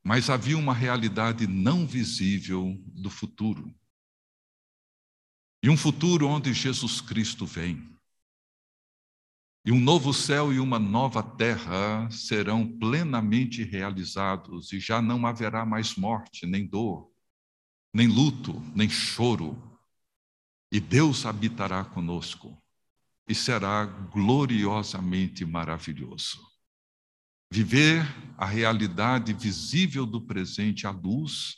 Mas 0.03 0.31
havia 0.31 0.57
uma 0.57 0.73
realidade 0.73 1.47
não 1.47 1.87
visível 1.87 2.75
do 2.87 3.11
futuro. 3.11 3.75
E 5.65 5.71
um 5.71 5.79
futuro 5.79 6.29
onde 6.29 6.53
Jesus 6.53 7.01
Cristo 7.01 7.47
vem. 7.47 7.89
E 9.65 9.73
um 9.73 9.81
novo 9.81 10.13
céu 10.13 10.53
e 10.53 10.61
uma 10.61 10.79
nova 10.79 11.23
terra 11.23 12.07
serão 12.11 12.69
plenamente 12.79 13.63
realizados, 13.63 14.75
e 14.75 14.79
já 14.79 15.01
não 15.01 15.27
haverá 15.27 15.65
mais 15.65 15.97
morte, 15.97 16.45
nem 16.45 16.67
dor, 16.67 17.11
nem 17.95 18.07
luto, 18.07 18.53
nem 18.77 18.91
choro. 18.91 19.57
E 20.71 20.79
Deus 20.79 21.25
habitará 21.25 21.83
conosco, 21.83 22.63
e 23.27 23.35
será 23.35 23.87
gloriosamente 23.87 25.47
maravilhoso. 25.47 26.47
Viver 27.51 28.03
a 28.37 28.45
realidade 28.45 29.33
visível 29.33 30.05
do 30.05 30.21
presente 30.21 30.87
à 30.87 30.91
luz 30.91 31.57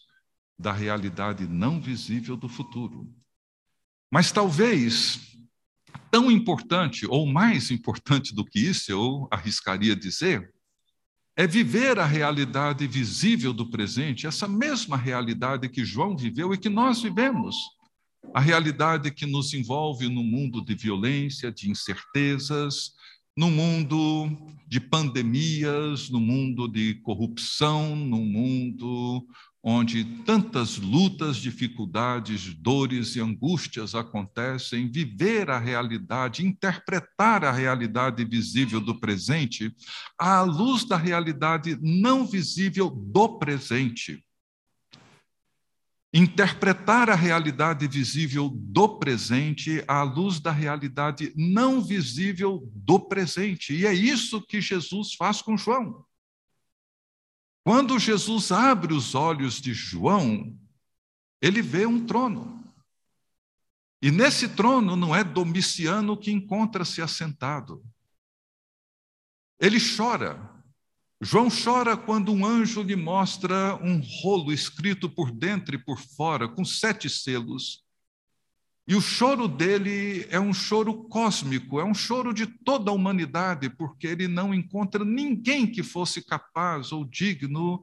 da 0.56 0.72
realidade 0.72 1.44
não 1.44 1.80
visível 1.80 2.36
do 2.36 2.48
futuro. 2.48 3.12
Mas 4.10 4.30
talvez 4.30 5.20
tão 6.10 6.30
importante 6.30 7.06
ou 7.06 7.26
mais 7.26 7.70
importante 7.70 8.34
do 8.34 8.44
que 8.44 8.58
isso, 8.58 8.90
eu 8.90 9.28
arriscaria 9.30 9.94
dizer, 9.94 10.50
é 11.36 11.46
viver 11.46 11.98
a 11.98 12.06
realidade 12.06 12.86
visível 12.86 13.52
do 13.52 13.68
presente, 13.68 14.26
essa 14.26 14.48
mesma 14.48 14.96
realidade 14.96 15.68
que 15.68 15.84
João 15.84 16.16
viveu 16.16 16.54
e 16.54 16.58
que 16.58 16.70
nós 16.70 17.02
vivemos. 17.02 17.56
A 18.34 18.40
realidade 18.40 19.10
que 19.10 19.26
nos 19.26 19.52
envolve 19.52 20.08
no 20.08 20.22
mundo 20.22 20.64
de 20.64 20.74
violência, 20.74 21.52
de 21.52 21.70
incertezas, 21.70 22.92
no 23.36 23.50
mundo 23.50 24.30
de 24.66 24.80
pandemias, 24.80 26.08
no 26.08 26.18
mundo 26.18 26.66
de 26.66 26.94
corrupção, 27.02 27.94
no 27.94 28.18
mundo 28.24 29.26
onde 29.68 30.04
tantas 30.22 30.76
lutas, 30.76 31.38
dificuldades, 31.38 32.54
dores 32.54 33.16
e 33.16 33.20
angústias 33.20 33.96
acontecem, 33.96 34.88
viver 34.88 35.50
a 35.50 35.58
realidade, 35.58 36.46
interpretar 36.46 37.44
a 37.44 37.50
realidade 37.50 38.24
visível 38.24 38.80
do 38.80 39.00
presente 39.00 39.74
à 40.16 40.42
luz 40.42 40.84
da 40.84 40.96
realidade 40.96 41.76
não 41.82 42.24
visível 42.24 42.88
do 42.88 43.40
presente. 43.40 44.24
Interpretar 46.14 47.10
a 47.10 47.16
realidade 47.16 47.88
visível 47.88 48.48
do 48.48 49.00
presente 49.00 49.82
à 49.88 50.04
luz 50.04 50.38
da 50.38 50.52
realidade 50.52 51.32
não 51.34 51.82
visível 51.82 52.62
do 52.72 53.00
presente. 53.00 53.74
E 53.74 53.84
é 53.84 53.92
isso 53.92 54.40
que 54.46 54.60
Jesus 54.60 55.14
faz 55.14 55.42
com 55.42 55.56
João. 55.56 56.05
Quando 57.66 57.98
Jesus 57.98 58.52
abre 58.52 58.94
os 58.94 59.16
olhos 59.16 59.60
de 59.60 59.74
João, 59.74 60.56
ele 61.42 61.60
vê 61.60 61.84
um 61.84 62.06
trono. 62.06 62.62
E 64.00 64.08
nesse 64.08 64.50
trono 64.50 64.94
não 64.94 65.12
é 65.12 65.24
Domiciano 65.24 66.16
que 66.16 66.30
encontra-se 66.30 67.02
assentado. 67.02 67.84
Ele 69.58 69.78
chora. 69.80 70.48
João 71.20 71.48
chora 71.50 71.96
quando 71.96 72.32
um 72.32 72.46
anjo 72.46 72.84
lhe 72.84 72.94
mostra 72.94 73.74
um 73.82 74.00
rolo 74.22 74.52
escrito 74.52 75.10
por 75.10 75.32
dentro 75.32 75.74
e 75.74 75.84
por 75.84 75.98
fora, 75.98 76.48
com 76.48 76.64
sete 76.64 77.10
selos. 77.10 77.84
E 78.88 78.94
o 78.94 79.00
choro 79.00 79.48
dele 79.48 80.26
é 80.30 80.38
um 80.38 80.54
choro 80.54 81.08
cósmico, 81.08 81.80
é 81.80 81.84
um 81.84 81.94
choro 81.94 82.32
de 82.32 82.46
toda 82.46 82.90
a 82.90 82.94
humanidade, 82.94 83.68
porque 83.68 84.06
ele 84.06 84.28
não 84.28 84.54
encontra 84.54 85.04
ninguém 85.04 85.66
que 85.66 85.82
fosse 85.82 86.24
capaz 86.24 86.92
ou 86.92 87.04
digno 87.04 87.82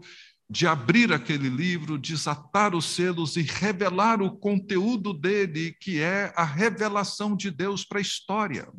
de 0.49 0.65
abrir 0.65 1.11
aquele 1.11 1.49
livro, 1.49 1.97
desatar 1.97 2.73
os 2.73 2.85
selos 2.85 3.35
e 3.35 3.41
revelar 3.41 4.21
o 4.21 4.37
conteúdo 4.37 5.13
dele, 5.13 5.73
que 5.73 5.99
é 5.99 6.31
a 6.37 6.43
revelação 6.43 7.35
de 7.35 7.51
Deus 7.51 7.83
para 7.83 7.97
a 7.97 8.01
história. 8.01 8.71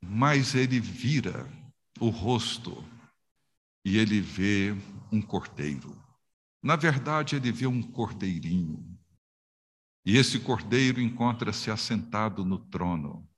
Mas 0.00 0.54
ele 0.54 0.78
vira 0.78 1.50
o 1.98 2.08
rosto 2.08 2.84
e 3.84 3.98
ele 3.98 4.20
vê 4.20 4.76
um 5.10 5.20
cordeiro. 5.20 6.00
Na 6.62 6.76
verdade, 6.76 7.34
ele 7.34 7.50
vê 7.50 7.66
um 7.66 7.82
cordeirinho. 7.82 8.91
E 10.04 10.16
esse 10.16 10.40
cordeiro 10.40 11.00
encontra-se 11.00 11.70
assentado 11.70 12.44
no 12.44 12.58
trono. 12.58 13.28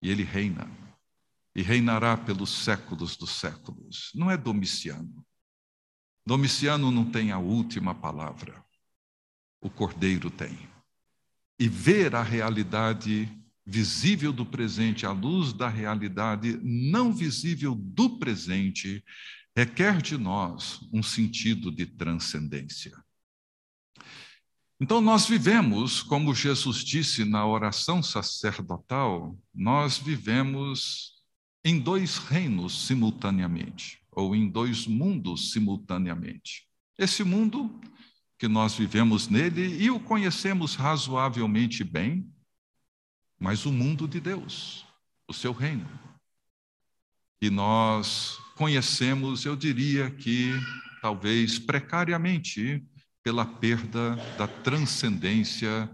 E 0.00 0.10
ele 0.10 0.22
reina. 0.22 0.70
E 1.54 1.62
reinará 1.62 2.16
pelos 2.16 2.50
séculos 2.50 3.16
dos 3.16 3.30
séculos. 3.30 4.10
Não 4.14 4.30
é 4.30 4.36
Domiciano. 4.36 5.24
Domiciano 6.24 6.90
não 6.90 7.10
tem 7.10 7.30
a 7.30 7.38
última 7.38 7.94
palavra. 7.94 8.64
O 9.60 9.70
cordeiro 9.70 10.30
tem. 10.30 10.58
E 11.58 11.68
ver 11.68 12.14
a 12.14 12.22
realidade 12.22 13.28
visível 13.64 14.32
do 14.32 14.46
presente 14.46 15.04
à 15.04 15.10
luz 15.10 15.52
da 15.52 15.68
realidade 15.68 16.58
não 16.62 17.12
visível 17.12 17.74
do 17.74 18.18
presente 18.18 19.04
requer 19.56 20.00
de 20.00 20.16
nós 20.16 20.80
um 20.92 21.02
sentido 21.02 21.72
de 21.72 21.86
transcendência. 21.86 22.96
Então, 24.78 25.00
nós 25.00 25.26
vivemos, 25.26 26.02
como 26.02 26.34
Jesus 26.34 26.84
disse 26.84 27.24
na 27.24 27.46
oração 27.46 28.02
sacerdotal, 28.02 29.38
nós 29.54 29.96
vivemos 29.96 31.14
em 31.64 31.80
dois 31.80 32.18
reinos 32.18 32.86
simultaneamente, 32.86 34.02
ou 34.12 34.36
em 34.36 34.48
dois 34.48 34.86
mundos 34.86 35.50
simultaneamente. 35.50 36.68
Esse 36.98 37.24
mundo 37.24 37.80
que 38.38 38.46
nós 38.46 38.74
vivemos 38.74 39.28
nele 39.28 39.82
e 39.82 39.90
o 39.90 39.98
conhecemos 39.98 40.74
razoavelmente 40.74 41.82
bem, 41.82 42.30
mas 43.38 43.64
o 43.64 43.72
mundo 43.72 44.06
de 44.06 44.20
Deus, 44.20 44.86
o 45.26 45.32
seu 45.32 45.52
reino. 45.52 45.88
E 47.40 47.50
nós 47.50 48.38
conhecemos, 48.56 49.44
eu 49.44 49.56
diria 49.56 50.10
que 50.10 50.52
talvez 51.00 51.58
precariamente, 51.58 52.82
pela 53.26 53.44
perda 53.44 54.14
da 54.38 54.46
transcendência 54.46 55.90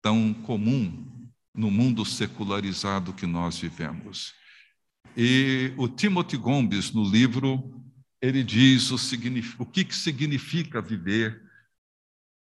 tão 0.00 0.32
comum 0.32 1.30
no 1.54 1.70
mundo 1.70 2.06
secularizado 2.06 3.12
que 3.12 3.26
nós 3.26 3.58
vivemos. 3.58 4.32
E 5.14 5.74
o 5.76 5.86
Timothy 5.86 6.38
Gombes, 6.38 6.90
no 6.90 7.04
livro, 7.04 7.84
ele 8.18 8.42
diz 8.42 8.90
o, 8.90 8.96
o 9.58 9.66
que, 9.66 9.84
que 9.84 9.94
significa 9.94 10.80
viver 10.80 11.42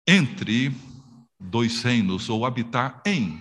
entre 0.08 0.76
dois 1.40 1.84
reinos, 1.84 2.28
ou 2.28 2.44
habitar 2.44 3.04
em 3.06 3.40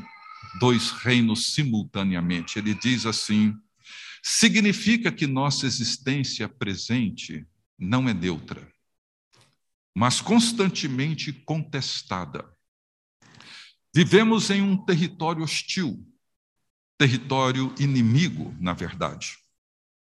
dois 0.61 0.91
reinos 0.91 1.55
simultaneamente. 1.55 2.59
Ele 2.59 2.75
diz 2.75 3.07
assim: 3.07 3.57
significa 4.23 5.11
que 5.11 5.27
nossa 5.27 5.65
existência 5.65 6.47
presente 6.51 7.47
não 7.79 8.07
é 8.07 8.13
neutra, 8.13 8.71
mas 9.95 10.21
constantemente 10.21 11.33
contestada. 11.33 12.51
Vivemos 13.95 14.51
em 14.51 14.63
um 14.63 14.77
território 14.77 15.43
hostil, 15.43 16.03
território 16.97 17.75
inimigo, 17.79 18.57
na 18.59 18.73
verdade. 18.73 19.37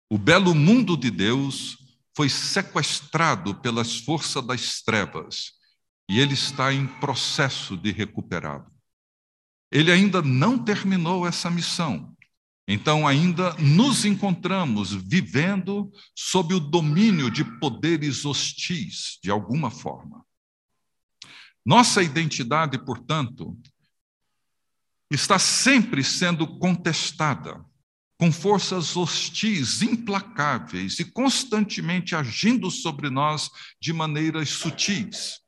O 0.10 0.18
belo 0.18 0.56
mundo 0.56 0.98
de 0.98 1.12
Deus 1.12 1.78
foi 2.16 2.30
sequestrado 2.30 3.54
pelas 3.56 3.98
forças 3.98 4.44
das 4.44 4.82
trevas 4.82 5.52
e 6.10 6.20
ele 6.20 6.34
está 6.34 6.74
em 6.74 6.88
processo 6.88 7.78
de 7.78 7.92
recuperado. 7.92 8.72
Ele 9.72 9.92
ainda 9.92 10.22
não 10.24 10.58
terminou 10.58 11.28
essa 11.28 11.52
missão. 11.52 12.17
Então, 12.68 13.08
ainda 13.08 13.54
nos 13.54 14.04
encontramos 14.04 14.92
vivendo 14.94 15.90
sob 16.14 16.54
o 16.54 16.60
domínio 16.60 17.32
de 17.32 17.46
poderes 17.60 18.26
hostis, 18.26 19.18
de 19.24 19.32
alguma 19.32 19.72
forma. 19.72 20.26
Nossa 21.66 22.04
identidade, 22.04 22.78
portanto, 22.78 23.58
está 25.10 25.40
sempre 25.40 26.04
sendo 26.04 26.60
contestada, 26.60 27.64
com 28.20 28.32
forças 28.32 28.98
hostis, 28.98 29.82
implacáveis 29.82 31.00
e 31.00 31.06
constantemente 31.06 32.16
agindo 32.16 32.70
sobre 32.72 33.10
nós 33.10 33.50
de 33.80 33.94
maneiras 33.94 34.50
sutis, 34.50 35.40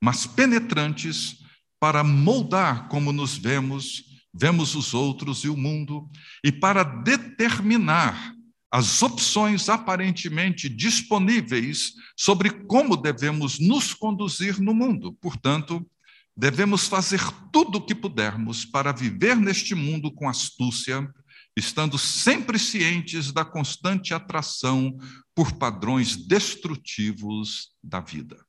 mas 0.00 0.26
penetrantes 0.26 1.38
para 1.80 2.04
moldar 2.04 2.88
como 2.88 3.12
nos 3.12 3.36
vemos, 3.36 4.11
vemos 4.32 4.74
os 4.74 4.94
outros 4.94 5.44
e 5.44 5.48
o 5.48 5.56
mundo, 5.56 6.08
e 6.42 6.50
para 6.50 6.82
determinar 6.82 8.34
as 8.70 9.02
opções 9.02 9.68
aparentemente 9.68 10.66
disponíveis 10.68 11.92
sobre 12.16 12.50
como 12.50 12.96
devemos 12.96 13.58
nos 13.58 13.92
conduzir 13.92 14.58
no 14.58 14.72
mundo. 14.72 15.12
Portanto, 15.20 15.86
devemos 16.34 16.88
fazer 16.88 17.20
tudo 17.52 17.76
o 17.76 17.84
que 17.84 17.94
pudermos 17.94 18.64
para 18.64 18.90
viver 18.90 19.36
neste 19.36 19.74
mundo 19.74 20.10
com 20.10 20.26
astúcia, 20.26 21.06
estando 21.54 21.98
sempre 21.98 22.58
cientes 22.58 23.30
da 23.30 23.44
constante 23.44 24.14
atração 24.14 24.96
por 25.34 25.52
padrões 25.52 26.16
destrutivos 26.16 27.72
da 27.82 28.00
vida. 28.00 28.42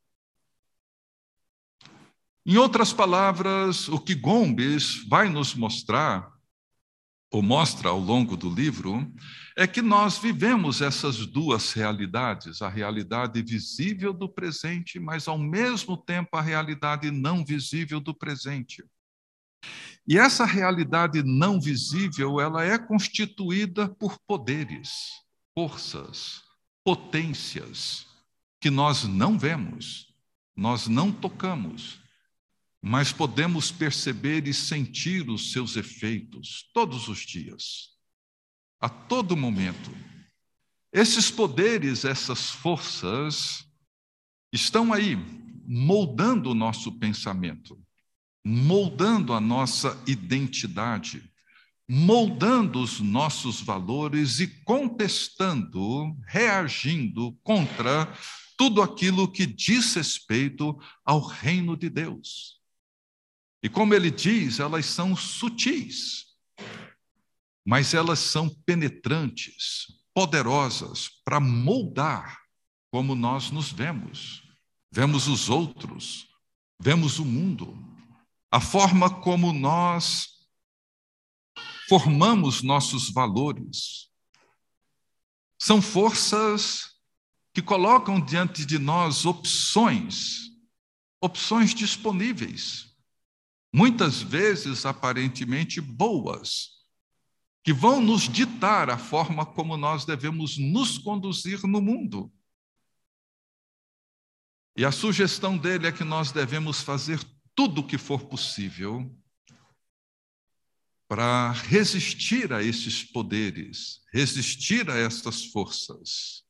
Em 2.46 2.58
outras 2.58 2.92
palavras, 2.92 3.88
o 3.88 3.98
que 3.98 4.14
Gomes 4.14 5.08
vai 5.08 5.30
nos 5.30 5.56
mostrar, 5.56 6.30
ou 7.32 7.42
mostra 7.42 7.88
ao 7.88 7.98
longo 7.98 8.36
do 8.36 8.54
livro, 8.54 9.10
é 9.56 9.66
que 9.66 9.82
nós 9.82 10.18
vivemos 10.18 10.82
essas 10.82 11.26
duas 11.26 11.72
realidades, 11.72 12.62
a 12.62 12.68
realidade 12.68 13.42
visível 13.42 14.12
do 14.12 14.28
presente, 14.28 15.00
mas 15.00 15.26
ao 15.30 15.38
mesmo 15.38 15.96
tempo 15.96 16.36
a 16.36 16.42
realidade 16.42 17.10
não 17.12 17.46
visível 17.46 18.02
do 18.02 18.14
presente. 18.14 18.84
E 20.06 20.18
essa 20.18 20.44
realidade 20.44 21.24
não 21.24 21.62
visível, 21.62 22.42
ela 22.42 22.66
é 22.66 22.78
constituída 22.78 23.88
por 23.88 24.20
poderes, 24.28 24.92
forças, 25.56 26.42
potências 26.84 28.06
que 28.60 28.70
nós 28.70 29.06
não 29.06 29.40
vemos, 29.40 30.14
nós 30.54 30.90
não 30.90 31.10
tocamos, 31.10 32.03
mas 32.86 33.14
podemos 33.14 33.72
perceber 33.72 34.46
e 34.46 34.54
sentir 34.54 35.30
os 35.30 35.54
seus 35.54 35.78
efeitos 35.78 36.70
todos 36.74 37.08
os 37.08 37.20
dias, 37.20 37.92
a 38.78 38.90
todo 38.90 39.38
momento. 39.38 39.90
Esses 40.92 41.32
poderes, 41.32 42.04
essas 42.04 42.50
forças, 42.50 43.66
estão 44.52 44.92
aí, 44.92 45.16
moldando 45.66 46.52
o 46.52 46.54
nosso 46.54 46.92
pensamento, 47.00 47.82
moldando 48.44 49.32
a 49.32 49.40
nossa 49.40 49.98
identidade, 50.06 51.24
moldando 51.88 52.82
os 52.82 53.00
nossos 53.00 53.62
valores 53.62 54.42
e 54.42 54.48
contestando, 54.66 56.14
reagindo 56.28 57.32
contra 57.44 58.14
tudo 58.58 58.82
aquilo 58.82 59.32
que 59.32 59.46
diz 59.46 59.94
respeito 59.94 60.78
ao 61.06 61.22
reino 61.22 61.78
de 61.78 61.90
Deus. 61.90 62.62
E 63.64 63.70
como 63.70 63.94
ele 63.94 64.12
diz, 64.12 64.60
elas 64.60 64.86
são 64.86 65.16
sutis, 65.16 66.26
mas 67.66 67.94
elas 67.94 68.20
são 68.20 68.50
penetrantes, 68.66 69.88
poderosas 70.14 71.10
para 71.24 71.40
moldar 71.40 72.38
como 72.92 73.16
nós 73.16 73.52
nos 73.52 73.72
vemos. 73.72 74.44
Vemos 74.92 75.28
os 75.28 75.50
outros, 75.50 76.28
vemos 76.78 77.18
o 77.20 77.26
mundo, 77.26 77.74
a 78.52 78.60
forma 78.60 79.10
como 79.10 79.54
nós 79.54 80.28
formamos 81.88 82.62
nossos 82.62 83.10
valores. 83.10 84.12
São 85.58 85.82
forças 85.82 86.94
que 87.54 87.62
colocam 87.62 88.20
diante 88.20 88.66
de 88.66 88.78
nós 88.78 89.26
opções 89.26 90.44
opções 91.24 91.74
disponíveis, 91.74 92.93
muitas 93.74 94.22
vezes 94.22 94.86
aparentemente 94.86 95.82
boas, 95.82 96.74
que 97.64 97.74
vão 97.74 98.00
nos 98.00 98.30
ditar 98.30 98.90
a 98.90 98.98
forma 98.98 99.46
como 99.46 99.76
nós 99.76 100.06
devemos 100.06 100.58
nos 100.60 101.00
conduzir 101.00 101.66
no 101.66 101.82
mundo. 101.82 102.32
E 104.78 104.86
a 104.86 104.92
sugestão 104.92 105.58
dele 105.58 105.88
é 105.88 105.92
que 105.92 106.04
nós 106.04 106.32
devemos 106.32 106.82
fazer 106.82 107.20
tudo 107.56 107.82
o 107.82 107.88
que 107.88 107.98
for 107.98 108.26
possível 108.26 109.12
para 111.08 111.52
resistir 111.52 112.52
a 112.54 112.62
esses 112.62 113.04
poderes, 113.04 114.02
resistir 114.12 114.90
a 114.90 114.98
essas 114.98 115.46
forças, 115.46 116.44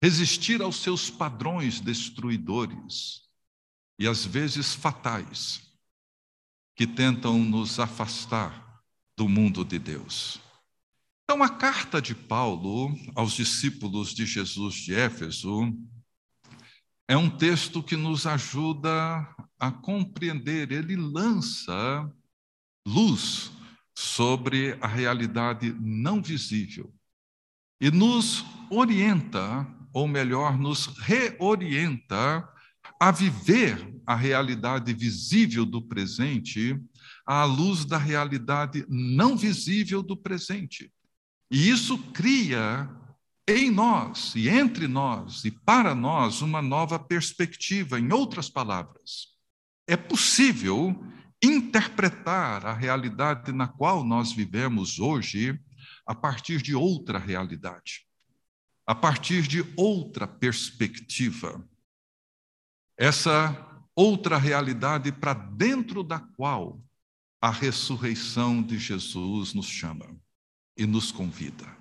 resistir 0.00 0.62
aos 0.62 0.76
seus 0.76 1.10
padrões 1.10 1.80
destruidores 1.80 3.28
e 3.98 4.06
às 4.06 4.24
vezes 4.24 4.74
fatais 4.74 5.65
que 6.76 6.86
tentam 6.86 7.38
nos 7.38 7.80
afastar 7.80 8.82
do 9.16 9.28
mundo 9.28 9.64
de 9.64 9.78
Deus. 9.78 10.38
Então, 11.24 11.42
a 11.42 11.48
carta 11.48 12.00
de 12.00 12.14
Paulo 12.14 12.94
aos 13.16 13.32
discípulos 13.32 14.14
de 14.14 14.26
Jesus 14.26 14.74
de 14.74 14.94
Éfeso 14.94 15.74
é 17.08 17.16
um 17.16 17.30
texto 17.30 17.82
que 17.82 17.96
nos 17.96 18.26
ajuda 18.26 19.26
a 19.58 19.70
compreender, 19.70 20.70
ele 20.70 20.94
lança 20.94 22.12
luz 22.86 23.50
sobre 23.94 24.76
a 24.80 24.86
realidade 24.86 25.74
não 25.80 26.22
visível 26.22 26.92
e 27.80 27.90
nos 27.90 28.44
orienta, 28.70 29.66
ou 29.92 30.06
melhor, 30.06 30.58
nos 30.58 30.86
reorienta 30.98 32.46
a 33.00 33.10
viver 33.10 33.94
a 34.06 34.14
realidade 34.14 34.92
visível 34.92 35.66
do 35.66 35.82
presente 35.82 36.80
à 37.26 37.44
luz 37.44 37.84
da 37.84 37.98
realidade 37.98 38.86
não 38.88 39.36
visível 39.36 40.02
do 40.02 40.16
presente. 40.16 40.92
E 41.50 41.68
isso 41.68 41.98
cria 42.12 42.88
em 43.48 43.70
nós 43.70 44.34
e 44.34 44.48
entre 44.48 44.88
nós 44.88 45.44
e 45.44 45.50
para 45.50 45.94
nós 45.94 46.40
uma 46.42 46.62
nova 46.62 46.98
perspectiva. 46.98 47.98
Em 47.98 48.12
outras 48.12 48.48
palavras, 48.48 49.36
é 49.86 49.96
possível 49.96 51.04
interpretar 51.42 52.66
a 52.66 52.72
realidade 52.72 53.52
na 53.52 53.68
qual 53.68 54.04
nós 54.04 54.32
vivemos 54.32 54.98
hoje 54.98 55.60
a 56.06 56.14
partir 56.14 56.62
de 56.62 56.74
outra 56.74 57.18
realidade, 57.18 58.06
a 58.86 58.94
partir 58.94 59.42
de 59.42 59.64
outra 59.76 60.26
perspectiva. 60.26 61.64
Essa 62.96 63.56
outra 63.94 64.38
realidade 64.38 65.12
para 65.12 65.34
dentro 65.34 66.02
da 66.02 66.18
qual 66.18 66.80
a 67.40 67.50
ressurreição 67.50 68.62
de 68.62 68.78
Jesus 68.78 69.54
nos 69.54 69.66
chama 69.66 70.06
e 70.76 70.86
nos 70.86 71.12
convida 71.12 71.76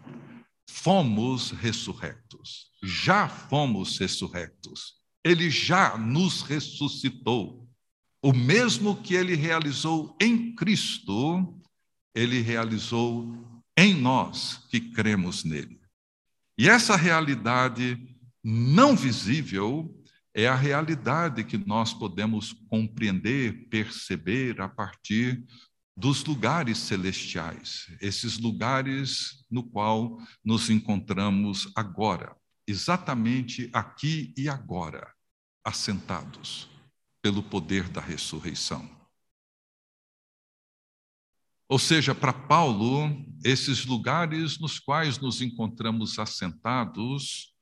fomos 0.76 1.52
ressurrectos. 1.52 2.68
Já 2.84 3.28
fomos 3.28 3.98
ressurrectos. 3.98 4.96
Ele 5.24 5.50
já 5.50 5.98
nos 5.98 6.42
ressuscitou. 6.42 7.68
O 8.22 8.34
mesmo 8.34 9.02
que 9.02 9.16
ele 9.16 9.36
realizou 9.36 10.16
em 10.20 10.54
Cristo, 10.54 11.60
ele 12.14 12.42
realizou 12.42 13.64
em 13.78 13.94
nós 13.94 14.62
que 14.70 14.80
cremos 14.80 15.44
nele. 15.44 15.80
E 16.58 16.70
essa 16.70 16.96
realidade 16.96 17.98
não 18.44 18.96
visível 18.96 19.92
é 20.38 20.50
a 20.50 20.54
realidade 20.54 21.46
que 21.46 21.58
nós 21.58 21.94
podemos 21.94 22.52
compreender, 22.70 23.70
perceber 23.70 24.60
a 24.60 24.68
partir 24.68 25.46
dos 25.96 26.26
lugares 26.26 26.78
celestiais, 26.78 27.88
esses 28.02 28.38
lugares 28.38 29.46
no 29.50 29.64
qual 29.64 30.20
nos 30.44 30.70
encontramos 30.70 31.72
agora, 31.74 32.36
exatamente 32.68 33.70
aqui 33.72 34.34
e 34.36 34.50
agora, 34.50 35.10
assentados 35.64 36.70
pelo 37.22 37.42
poder 37.42 37.88
da 37.88 38.02
ressurreição. 38.02 38.94
Ou 41.70 41.80
seja, 41.80 42.14
para 42.14 42.34
Paulo, 42.34 43.26
esses 43.42 43.86
lugares 43.86 44.60
nos 44.60 44.80
quais 44.80 45.18
nos 45.18 45.42
encontramos 45.42 46.20
assentados 46.20 47.55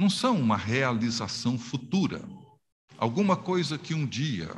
não 0.00 0.08
são 0.08 0.40
uma 0.40 0.56
realização 0.56 1.58
futura, 1.58 2.26
alguma 2.96 3.36
coisa 3.36 3.76
que 3.76 3.92
um 3.92 4.06
dia, 4.06 4.50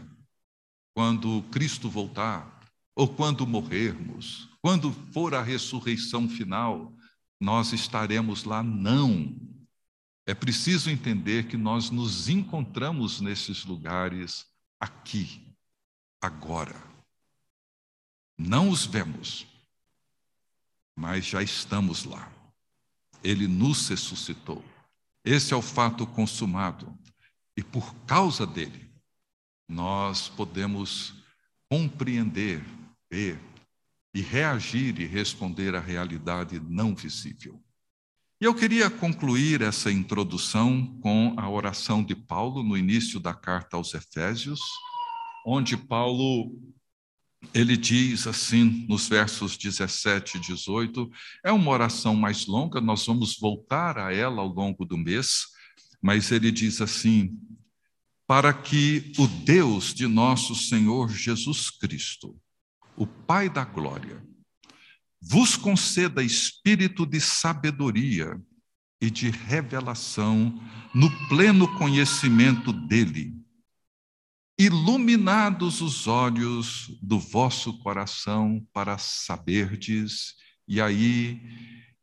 quando 0.94 1.42
Cristo 1.50 1.90
voltar, 1.90 2.62
ou 2.94 3.08
quando 3.08 3.44
morrermos, 3.44 4.48
quando 4.60 4.92
for 5.12 5.34
a 5.34 5.42
ressurreição 5.42 6.28
final, 6.28 6.92
nós 7.40 7.72
estaremos 7.72 8.44
lá? 8.44 8.62
Não. 8.62 9.34
É 10.24 10.32
preciso 10.32 10.88
entender 10.88 11.48
que 11.48 11.56
nós 11.56 11.90
nos 11.90 12.28
encontramos 12.28 13.20
nesses 13.20 13.64
lugares 13.64 14.46
aqui, 14.78 15.44
agora. 16.20 16.80
Não 18.38 18.70
os 18.70 18.86
vemos, 18.86 19.44
mas 20.94 21.26
já 21.26 21.42
estamos 21.42 22.04
lá. 22.04 22.32
Ele 23.24 23.48
nos 23.48 23.88
ressuscitou. 23.88 24.71
Esse 25.24 25.54
é 25.54 25.56
o 25.56 25.62
fato 25.62 26.06
consumado. 26.06 26.96
E 27.56 27.62
por 27.62 27.94
causa 28.06 28.46
dele, 28.46 28.90
nós 29.68 30.28
podemos 30.28 31.14
compreender 31.70 32.62
ver 33.10 33.38
e 34.14 34.20
reagir 34.20 35.00
e 35.00 35.06
responder 35.06 35.74
à 35.74 35.80
realidade 35.80 36.60
não 36.60 36.94
visível. 36.94 37.62
E 38.40 38.44
eu 38.44 38.54
queria 38.54 38.90
concluir 38.90 39.62
essa 39.62 39.90
introdução 39.90 40.98
com 41.00 41.34
a 41.36 41.48
oração 41.48 42.02
de 42.02 42.14
Paulo 42.14 42.62
no 42.62 42.76
início 42.76 43.20
da 43.20 43.32
carta 43.32 43.76
aos 43.76 43.94
Efésios, 43.94 44.60
onde 45.46 45.76
Paulo 45.76 46.50
ele 47.54 47.76
diz 47.76 48.26
assim 48.26 48.86
nos 48.88 49.08
versos 49.08 49.56
17 49.56 50.36
e 50.36 50.40
18, 50.40 51.10
é 51.44 51.52
uma 51.52 51.70
oração 51.70 52.14
mais 52.14 52.46
longa, 52.46 52.80
nós 52.80 53.04
vamos 53.06 53.38
voltar 53.38 53.98
a 53.98 54.12
ela 54.12 54.40
ao 54.42 54.48
longo 54.48 54.84
do 54.84 54.96
mês, 54.96 55.46
mas 56.00 56.30
ele 56.30 56.50
diz 56.50 56.80
assim: 56.80 57.38
para 58.26 58.52
que 58.52 59.12
o 59.18 59.26
Deus 59.26 59.92
de 59.92 60.06
nosso 60.06 60.54
Senhor 60.54 61.10
Jesus 61.10 61.70
Cristo, 61.70 62.36
o 62.96 63.06
Pai 63.06 63.50
da 63.50 63.64
glória, 63.64 64.24
vos 65.20 65.56
conceda 65.56 66.22
espírito 66.22 67.06
de 67.06 67.20
sabedoria 67.20 68.40
e 69.00 69.10
de 69.10 69.30
revelação 69.30 70.58
no 70.94 71.10
pleno 71.28 71.68
conhecimento 71.78 72.72
dele, 72.72 73.34
iluminados 74.64 75.80
os 75.80 76.06
olhos 76.06 76.96
do 77.02 77.18
vosso 77.18 77.78
coração 77.78 78.64
para 78.72 78.96
saberdes, 78.98 80.34
e 80.68 80.80
aí 80.80 81.40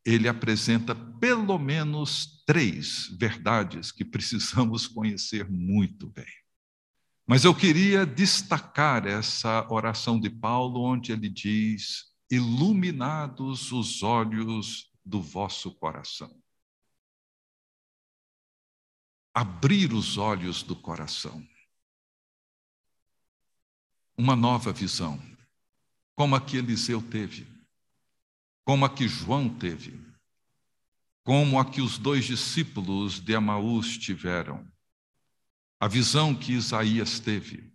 ele 0.03 0.27
apresenta 0.27 0.93
pelo 0.93 1.57
menos 1.57 2.43
três 2.45 3.07
verdades 3.17 3.91
que 3.91 4.03
precisamos 4.03 4.87
conhecer 4.87 5.49
muito 5.49 6.09
bem. 6.09 6.25
Mas 7.25 7.45
eu 7.45 7.55
queria 7.55 8.05
destacar 8.05 9.05
essa 9.05 9.65
oração 9.71 10.19
de 10.19 10.29
Paulo, 10.29 10.81
onde 10.81 11.11
ele 11.11 11.29
diz: 11.29 12.05
Iluminados 12.29 13.71
os 13.71 14.03
olhos 14.03 14.91
do 15.05 15.21
vosso 15.21 15.71
coração. 15.75 16.35
Abrir 19.33 19.93
os 19.93 20.17
olhos 20.17 20.63
do 20.63 20.75
coração. 20.75 21.47
Uma 24.19 24.35
nova 24.35 24.73
visão, 24.73 25.17
como 26.13 26.35
a 26.35 26.41
que 26.41 26.57
Eliseu 26.57 27.01
teve, 27.01 27.47
como 28.65 28.83
a 28.83 28.89
que 28.93 29.07
João 29.07 29.47
teve, 29.47 29.97
como 31.23 31.57
a 31.57 31.63
que 31.63 31.79
os 31.79 31.97
dois 31.97 32.25
discípulos 32.25 33.21
de 33.21 33.33
Amaús 33.33 33.97
tiveram 33.97 34.69
a 35.79 35.87
visão 35.87 36.35
que 36.35 36.51
Isaías 36.51 37.21
teve, 37.21 37.71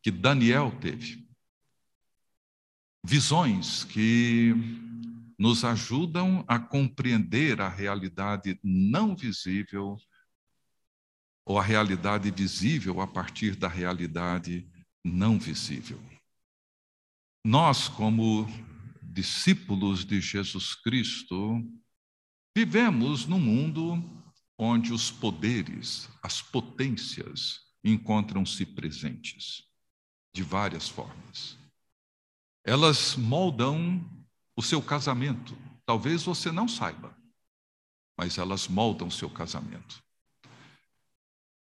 que 0.00 0.12
Daniel 0.12 0.70
teve. 0.80 1.28
Visões 3.02 3.82
que 3.82 4.54
nos 5.36 5.64
ajudam 5.64 6.44
a 6.46 6.56
compreender 6.56 7.60
a 7.60 7.68
realidade 7.68 8.60
não 8.62 9.16
visível 9.16 9.96
ou 11.44 11.58
a 11.58 11.64
realidade 11.64 12.30
visível 12.30 13.00
a 13.00 13.08
partir 13.08 13.56
da 13.56 13.66
realidade 13.66 14.70
não 15.06 15.38
visível. 15.38 16.00
Nós, 17.44 17.88
como 17.88 18.46
discípulos 19.02 20.04
de 20.04 20.20
Jesus 20.20 20.74
Cristo, 20.74 21.62
vivemos 22.54 23.26
num 23.26 23.38
mundo 23.38 24.02
onde 24.58 24.92
os 24.92 25.10
poderes, 25.10 26.08
as 26.22 26.42
potências 26.42 27.60
encontram-se 27.84 28.66
presentes 28.66 29.62
de 30.34 30.42
várias 30.42 30.88
formas. 30.88 31.56
Elas 32.64 33.14
moldam 33.14 34.04
o 34.56 34.62
seu 34.62 34.82
casamento. 34.82 35.56
Talvez 35.84 36.24
você 36.24 36.50
não 36.50 36.66
saiba, 36.66 37.16
mas 38.18 38.38
elas 38.38 38.66
moldam 38.66 39.06
o 39.06 39.12
seu 39.12 39.30
casamento. 39.30 40.02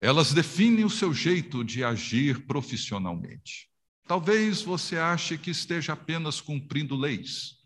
Elas 0.02 0.34
definem 0.34 0.86
o 0.86 0.90
seu 0.90 1.14
jeito 1.14 1.64
de 1.64 1.84
agir 1.84 2.46
profissionalmente. 2.46 3.70
Talvez 4.08 4.62
você 4.62 4.98
ache 4.98 5.38
que 5.38 5.52
esteja 5.52 5.94
apenas 5.94 6.40
cumprindo 6.40 6.96
leis, 6.96 7.58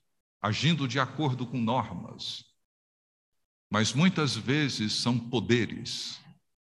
agindo 0.41 0.87
de 0.87 0.99
acordo 0.99 1.45
com 1.45 1.57
normas, 1.57 2.43
mas 3.69 3.93
muitas 3.93 4.35
vezes 4.35 4.93
são 4.93 5.17
poderes 5.17 6.19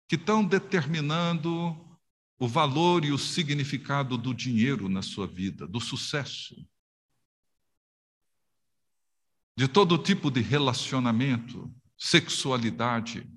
que 0.08 0.16
estão 0.16 0.44
determinando 0.44 1.76
o 2.40 2.48
valor 2.48 3.04
e 3.04 3.12
o 3.12 3.18
significado 3.18 4.18
do 4.18 4.34
dinheiro 4.34 4.88
na 4.88 5.02
sua 5.02 5.28
vida, 5.28 5.68
do 5.68 5.80
sucesso, 5.80 6.56
de 9.56 9.68
todo 9.68 9.98
tipo 9.98 10.30
de 10.30 10.40
relacionamento, 10.40 11.74
sexualidade, 11.98 13.28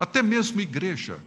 até 0.00 0.22
mesmo 0.22 0.62
igreja. 0.62 1.22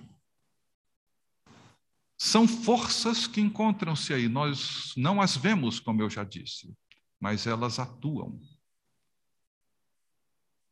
São 2.18 2.48
forças 2.48 3.28
que 3.28 3.40
encontram-se 3.40 4.14
aí, 4.14 4.28
nós 4.28 4.94
não 4.98 5.22
as 5.22 5.38
vemos, 5.38 5.80
como 5.80 6.02
eu 6.02 6.10
já 6.10 6.24
disse, 6.24 6.76
mas 7.20 7.46
elas 7.46 7.78
atuam. 7.78 8.42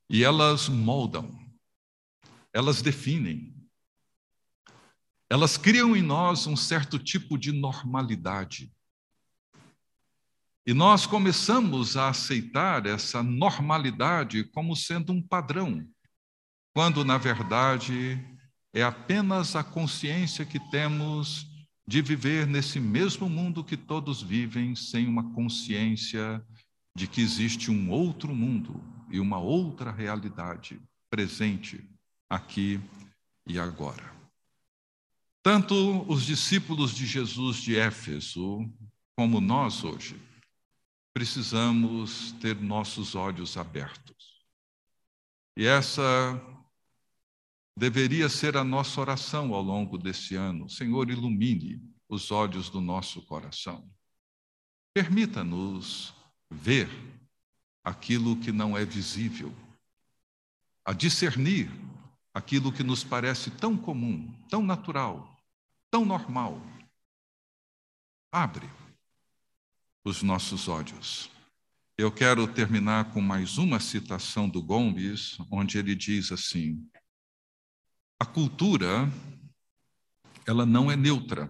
E 0.09 0.23
elas 0.23 0.67
moldam, 0.67 1.29
elas 2.51 2.81
definem, 2.81 3.55
elas 5.29 5.55
criam 5.55 5.95
em 5.95 6.01
nós 6.01 6.47
um 6.47 6.57
certo 6.57 6.99
tipo 6.99 7.37
de 7.37 7.51
normalidade. 7.51 8.73
E 10.65 10.73
nós 10.73 11.05
começamos 11.05 11.95
a 11.95 12.09
aceitar 12.09 12.85
essa 12.85 13.23
normalidade 13.23 14.43
como 14.45 14.75
sendo 14.75 15.13
um 15.13 15.21
padrão, 15.21 15.87
quando, 16.73 17.03
na 17.03 17.17
verdade, 17.17 18.19
é 18.73 18.83
apenas 18.83 19.55
a 19.55 19.63
consciência 19.63 20.45
que 20.45 20.59
temos 20.71 21.47
de 21.85 22.01
viver 22.01 22.47
nesse 22.47 22.79
mesmo 22.79 23.29
mundo 23.29 23.63
que 23.63 23.75
todos 23.75 24.21
vivem, 24.21 24.75
sem 24.75 25.07
uma 25.07 25.33
consciência 25.33 26.41
de 26.95 27.07
que 27.07 27.21
existe 27.21 27.69
um 27.69 27.89
outro 27.89 28.33
mundo 28.33 28.81
e 29.09 29.19
uma 29.19 29.39
outra 29.39 29.91
realidade 29.91 30.81
presente 31.09 31.83
aqui 32.29 32.79
e 33.45 33.59
agora. 33.59 34.11
Tanto 35.43 36.05
os 36.07 36.23
discípulos 36.23 36.93
de 36.95 37.05
Jesus 37.05 37.57
de 37.57 37.77
Éfeso, 37.77 38.69
como 39.15 39.41
nós 39.41 39.83
hoje, 39.83 40.15
precisamos 41.13 42.31
ter 42.39 42.55
nossos 42.55 43.15
olhos 43.15 43.57
abertos. 43.57 44.45
E 45.57 45.65
essa 45.65 46.39
deveria 47.75 48.29
ser 48.29 48.57
a 48.57 48.63
nossa 48.63 48.99
oração 48.99 49.53
ao 49.53 49.61
longo 49.61 49.97
desse 49.97 50.35
ano. 50.35 50.69
Senhor, 50.69 51.09
ilumine 51.09 51.81
os 52.07 52.31
olhos 52.31 52.69
do 52.69 52.81
nosso 52.81 53.21
coração. 53.21 53.89
Permita-nos 54.93 56.13
ver 56.49 56.89
aquilo 57.83 58.35
que 58.37 58.51
não 58.51 58.77
é 58.77 58.85
visível, 58.85 59.55
a 60.83 60.93
discernir 60.93 61.71
aquilo 62.33 62.71
que 62.71 62.83
nos 62.83 63.03
parece 63.03 63.49
tão 63.51 63.77
comum, 63.77 64.31
tão 64.49 64.61
natural, 64.61 65.37
tão 65.89 66.05
normal. 66.05 66.61
Abre 68.31 68.69
os 70.03 70.21
nossos 70.21 70.67
olhos. 70.67 71.29
Eu 71.97 72.11
quero 72.11 72.47
terminar 72.47 73.11
com 73.11 73.21
mais 73.21 73.57
uma 73.57 73.79
citação 73.79 74.49
do 74.49 74.61
Gomes, 74.61 75.37
onde 75.51 75.77
ele 75.77 75.93
diz 75.93 76.31
assim: 76.31 76.89
A 78.21 78.25
cultura 78.25 79.11
ela 80.45 80.63
não 80.63 80.91
é 80.91 80.95
neutra. 80.95 81.49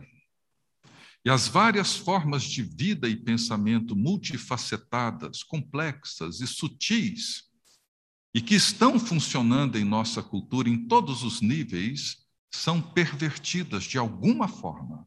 E 1.25 1.29
as 1.29 1.45
várias 1.45 1.97
formas 1.97 2.43
de 2.43 2.63
vida 2.63 3.09
e 3.09 3.15
pensamento 3.17 3.93
multifacetadas, 3.93 5.43
complexas 5.43 6.39
e 6.39 6.47
sutis, 6.47 7.43
e 8.33 8.41
que 8.41 8.55
estão 8.55 8.97
funcionando 8.97 9.77
em 9.77 9.83
nossa 9.83 10.23
cultura 10.23 10.69
em 10.69 10.87
todos 10.87 11.23
os 11.23 11.41
níveis, 11.41 12.25
são 12.49 12.81
pervertidas 12.81 13.83
de 13.83 13.97
alguma 13.97 14.47
forma 14.47 15.05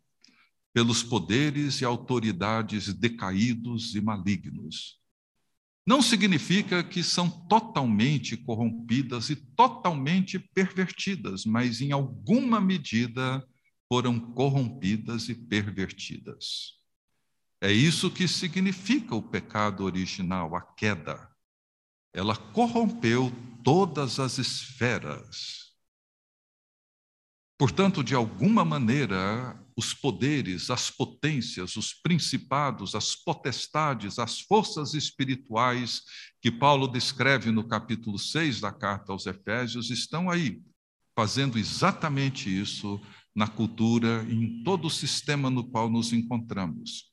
pelos 0.75 1.03
poderes 1.03 1.81
e 1.81 1.85
autoridades 1.87 2.93
decaídos 2.93 3.95
e 3.95 4.03
malignos. 4.03 5.01
Não 5.87 6.01
significa 6.01 6.83
que 6.83 7.03
são 7.03 7.29
totalmente 7.29 8.37
corrompidas 8.37 9.29
e 9.29 9.37
totalmente 9.37 10.39
pervertidas, 10.39 11.45
mas 11.45 11.81
em 11.81 11.93
alguma 11.93 12.61
medida 12.61 13.47
foram 13.89 14.19
corrompidas 14.19 15.29
e 15.29 15.35
pervertidas. 15.35 16.79
É 17.61 17.71
isso 17.71 18.11
que 18.11 18.27
significa 18.27 19.15
o 19.15 19.23
pecado 19.23 19.85
original, 19.85 20.57
a 20.57 20.63
queda. 20.63 21.31
Ela 22.13 22.37
corrompeu 22.37 23.31
todas 23.63 24.19
as 24.19 24.39
esferas 24.39 25.65
Portanto, 27.57 28.03
de 28.03 28.15
alguma 28.15 28.65
maneira, 28.65 29.57
os 29.77 29.93
poderes, 29.93 30.71
as 30.71 30.91
potências, 30.91 31.77
os 31.77 31.93
principados, 31.93 32.95
as 32.95 33.17
potestades, 33.17 34.19
as 34.19 34.41
forças 34.41 34.95
espirituais 34.95 36.03
que 36.41 36.51
Paulo 36.51 36.87
descreve 36.87 37.51
no 37.51 37.67
capítulo 37.67 38.19
6 38.19 38.61
da 38.61 38.73
carta 38.73 39.13
aos 39.13 39.27
Efésios 39.27 39.91
estão 39.91 40.31
aí, 40.31 40.61
fazendo 41.17 41.59
exatamente 41.59 42.49
isso 42.49 43.01
na 43.35 43.49
cultura 43.49 44.25
e 44.29 44.35
em 44.35 44.63
todo 44.63 44.87
o 44.87 44.91
sistema 44.91 45.51
no 45.51 45.65
qual 45.65 45.91
nos 45.91 46.13
encontramos. 46.13 47.13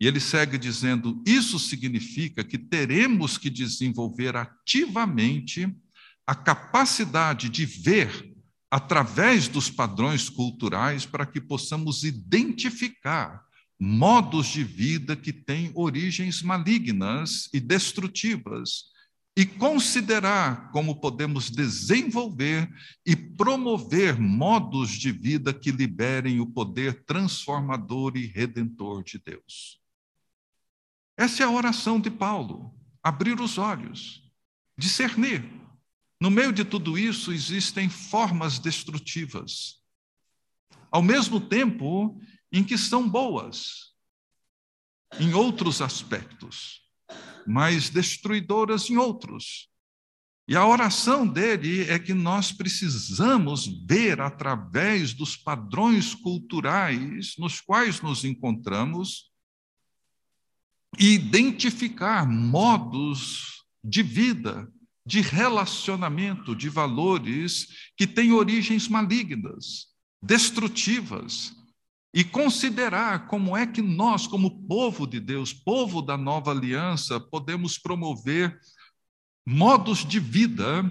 E 0.00 0.06
ele 0.06 0.20
segue 0.20 0.58
dizendo: 0.58 1.22
isso 1.26 1.58
significa 1.58 2.44
que 2.44 2.58
teremos 2.58 3.36
que 3.36 3.50
desenvolver 3.50 4.36
ativamente 4.36 5.74
a 6.26 6.34
capacidade 6.34 7.48
de 7.48 7.64
ver 7.64 8.35
através 8.70 9.48
dos 9.48 9.70
padrões 9.70 10.28
culturais 10.28 11.06
para 11.06 11.26
que 11.26 11.40
possamos 11.40 12.02
identificar 12.02 13.44
modos 13.78 14.46
de 14.48 14.64
vida 14.64 15.14
que 15.14 15.32
têm 15.32 15.70
origens 15.74 16.42
malignas 16.42 17.48
e 17.52 17.60
destrutivas 17.60 18.94
e 19.36 19.44
considerar 19.44 20.70
como 20.72 20.98
podemos 20.98 21.50
desenvolver 21.50 22.72
e 23.04 23.14
promover 23.14 24.18
modos 24.18 24.90
de 24.90 25.12
vida 25.12 25.52
que 25.52 25.70
liberem 25.70 26.40
o 26.40 26.46
poder 26.46 27.04
transformador 27.04 28.16
e 28.16 28.26
redentor 28.26 29.04
de 29.04 29.18
Deus. 29.18 29.78
Essa 31.18 31.42
é 31.42 31.46
a 31.46 31.50
oração 31.50 32.00
de 32.00 32.10
Paulo: 32.10 32.74
abrir 33.02 33.38
os 33.38 33.58
olhos, 33.58 34.22
discernir 34.76 35.44
no 36.20 36.30
meio 36.30 36.52
de 36.52 36.64
tudo 36.64 36.96
isso, 36.96 37.32
existem 37.32 37.88
formas 37.88 38.58
destrutivas, 38.58 39.82
ao 40.90 41.02
mesmo 41.02 41.40
tempo 41.40 42.18
em 42.50 42.64
que 42.64 42.78
são 42.78 43.08
boas, 43.08 43.94
em 45.20 45.34
outros 45.34 45.82
aspectos, 45.82 46.80
mas 47.46 47.90
destruidoras 47.90 48.88
em 48.88 48.96
outros. 48.96 49.68
E 50.48 50.56
a 50.56 50.66
oração 50.66 51.26
dele 51.26 51.82
é 51.90 51.98
que 51.98 52.14
nós 52.14 52.52
precisamos 52.52 53.66
ver 53.84 54.20
através 54.20 55.12
dos 55.12 55.36
padrões 55.36 56.14
culturais 56.14 57.34
nos 57.36 57.60
quais 57.60 58.00
nos 58.00 58.24
encontramos 58.24 59.30
e 60.98 61.12
identificar 61.12 62.26
modos 62.26 63.64
de 63.82 64.02
vida 64.02 64.72
de 65.06 65.20
relacionamento, 65.20 66.56
de 66.56 66.68
valores 66.68 67.68
que 67.96 68.08
têm 68.08 68.32
origens 68.32 68.88
malignas, 68.88 69.86
destrutivas, 70.20 71.54
e 72.12 72.24
considerar 72.24 73.28
como 73.28 73.56
é 73.56 73.66
que 73.66 73.82
nós, 73.82 74.26
como 74.26 74.66
povo 74.66 75.06
de 75.06 75.20
Deus, 75.20 75.52
povo 75.52 76.00
da 76.00 76.16
nova 76.16 76.50
aliança, 76.50 77.20
podemos 77.20 77.78
promover 77.78 78.58
modos 79.46 80.04
de 80.04 80.18
vida 80.18 80.90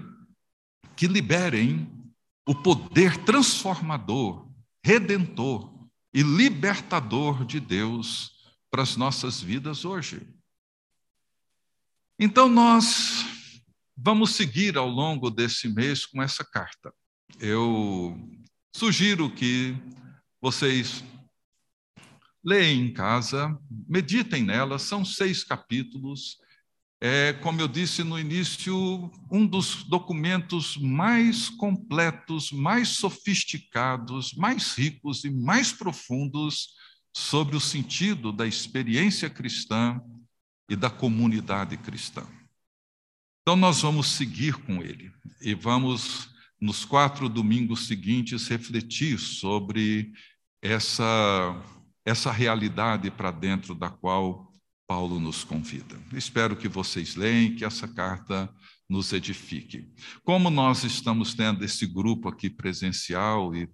que 0.94 1.08
liberem 1.08 1.92
o 2.46 2.54
poder 2.54 3.16
transformador, 3.24 4.48
redentor 4.82 5.88
e 6.14 6.22
libertador 6.22 7.44
de 7.44 7.58
Deus 7.58 8.30
para 8.70 8.82
as 8.82 8.96
nossas 8.96 9.40
vidas 9.40 9.84
hoje. 9.84 10.26
Então, 12.18 12.48
nós 12.48 13.25
Vamos 13.98 14.32
seguir 14.32 14.76
ao 14.76 14.88
longo 14.88 15.30
desse 15.30 15.68
mês 15.68 16.04
com 16.04 16.22
essa 16.22 16.44
carta. 16.44 16.92
Eu 17.40 18.14
sugiro 18.74 19.30
que 19.30 19.74
vocês 20.38 21.02
leem 22.44 22.82
em 22.82 22.92
casa, 22.92 23.58
meditem 23.88 24.44
nela, 24.44 24.78
são 24.78 25.02
seis 25.02 25.42
capítulos. 25.42 26.36
É, 27.00 27.32
como 27.32 27.60
eu 27.60 27.66
disse 27.66 28.04
no 28.04 28.18
início, 28.18 29.10
um 29.30 29.46
dos 29.46 29.82
documentos 29.84 30.76
mais 30.76 31.48
completos, 31.48 32.52
mais 32.52 32.88
sofisticados, 32.88 34.34
mais 34.34 34.74
ricos 34.74 35.24
e 35.24 35.30
mais 35.30 35.72
profundos 35.72 36.74
sobre 37.14 37.56
o 37.56 37.60
sentido 37.60 38.30
da 38.30 38.46
experiência 38.46 39.30
cristã 39.30 39.98
e 40.68 40.76
da 40.76 40.90
comunidade 40.90 41.78
cristã. 41.78 42.26
Então, 43.48 43.54
nós 43.54 43.82
vamos 43.82 44.08
seguir 44.08 44.54
com 44.54 44.82
ele 44.82 45.08
e 45.40 45.54
vamos, 45.54 46.28
nos 46.60 46.84
quatro 46.84 47.28
domingos 47.28 47.86
seguintes, 47.86 48.48
refletir 48.48 49.20
sobre 49.20 50.12
essa, 50.60 51.54
essa 52.04 52.32
realidade 52.32 53.08
para 53.08 53.30
dentro 53.30 53.72
da 53.72 53.88
qual 53.88 54.52
Paulo 54.84 55.20
nos 55.20 55.44
convida. 55.44 55.96
Espero 56.12 56.56
que 56.56 56.66
vocês 56.66 57.14
leiam, 57.14 57.54
que 57.54 57.64
essa 57.64 57.86
carta 57.86 58.52
nos 58.88 59.12
edifique. 59.12 59.92
Como 60.24 60.50
nós 60.50 60.82
estamos 60.82 61.32
tendo 61.32 61.64
esse 61.64 61.86
grupo 61.86 62.28
aqui 62.28 62.50
presencial 62.50 63.54
e 63.54 63.68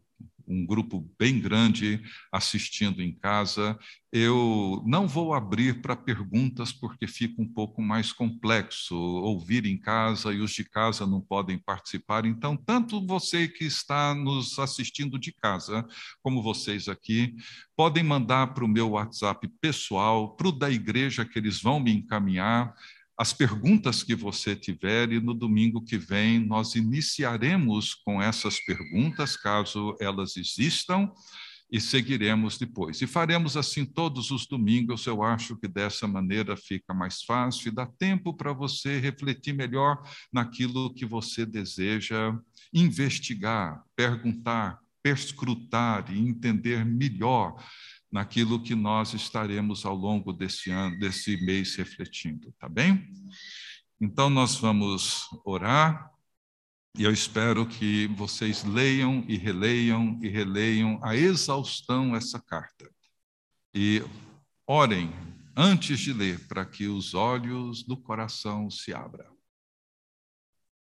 um 0.52 0.66
grupo 0.66 1.10
bem 1.18 1.40
grande 1.40 2.02
assistindo 2.30 3.02
em 3.02 3.12
casa. 3.12 3.78
Eu 4.12 4.82
não 4.86 5.08
vou 5.08 5.32
abrir 5.32 5.80
para 5.80 5.96
perguntas 5.96 6.72
porque 6.72 7.06
fica 7.06 7.40
um 7.40 7.48
pouco 7.48 7.80
mais 7.80 8.12
complexo 8.12 8.94
ouvir 8.94 9.64
em 9.64 9.78
casa 9.78 10.32
e 10.32 10.40
os 10.40 10.52
de 10.52 10.64
casa 10.64 11.06
não 11.06 11.20
podem 11.20 11.58
participar. 11.58 12.26
Então, 12.26 12.56
tanto 12.56 13.04
você 13.06 13.48
que 13.48 13.64
está 13.64 14.14
nos 14.14 14.58
assistindo 14.58 15.18
de 15.18 15.32
casa, 15.32 15.86
como 16.22 16.42
vocês 16.42 16.88
aqui, 16.88 17.34
podem 17.74 18.04
mandar 18.04 18.52
para 18.52 18.64
o 18.64 18.68
meu 18.68 18.90
WhatsApp 18.90 19.48
pessoal, 19.60 20.36
para 20.36 20.48
o 20.48 20.52
da 20.52 20.70
igreja 20.70 21.24
que 21.24 21.38
eles 21.38 21.62
vão 21.62 21.80
me 21.80 21.92
encaminhar 21.92 22.74
as 23.18 23.32
perguntas 23.32 24.02
que 24.02 24.14
você 24.14 24.56
tiver, 24.56 25.12
e 25.12 25.20
no 25.20 25.34
domingo 25.34 25.84
que 25.84 25.98
vem 25.98 26.38
nós 26.38 26.74
iniciaremos 26.74 27.94
com 27.94 28.20
essas 28.20 28.58
perguntas, 28.64 29.36
caso 29.36 29.96
elas 30.00 30.36
existam, 30.36 31.10
e 31.72 31.80
seguiremos 31.80 32.58
depois. 32.58 33.00
E 33.00 33.06
faremos 33.06 33.56
assim 33.56 33.86
todos 33.86 34.30
os 34.30 34.46
domingos, 34.46 35.06
eu 35.06 35.22
acho 35.22 35.56
que 35.56 35.66
dessa 35.66 36.06
maneira 36.06 36.54
fica 36.54 36.92
mais 36.92 37.22
fácil 37.22 37.68
e 37.68 37.74
dá 37.74 37.86
tempo 37.86 38.34
para 38.34 38.52
você 38.52 38.98
refletir 38.98 39.54
melhor 39.54 40.02
naquilo 40.30 40.92
que 40.92 41.06
você 41.06 41.46
deseja 41.46 42.38
investigar, 42.74 43.82
perguntar, 43.96 44.78
perscrutar 45.02 46.12
e 46.12 46.18
entender 46.18 46.84
melhor 46.84 47.56
naquilo 48.12 48.62
que 48.62 48.74
nós 48.74 49.14
estaremos 49.14 49.86
ao 49.86 49.96
longo 49.96 50.34
desse 50.34 50.70
ano, 50.70 50.98
desse 50.98 51.38
mês 51.38 51.74
refletindo, 51.74 52.52
tá 52.58 52.68
bem? 52.68 53.10
Então 53.98 54.28
nós 54.28 54.56
vamos 54.56 55.28
orar 55.44 56.12
e 56.98 57.04
eu 57.04 57.10
espero 57.10 57.66
que 57.66 58.06
vocês 58.08 58.64
leiam 58.64 59.24
e 59.26 59.38
releiam 59.38 60.18
e 60.22 60.28
releiam 60.28 61.00
a 61.02 61.16
exaustão 61.16 62.14
essa 62.14 62.38
carta. 62.38 62.90
E 63.74 64.02
orem 64.66 65.10
antes 65.56 65.98
de 65.98 66.12
ler 66.12 66.46
para 66.46 66.66
que 66.66 66.86
os 66.86 67.14
olhos 67.14 67.82
do 67.82 67.96
coração 67.96 68.70
se 68.70 68.92
abram 68.92 69.32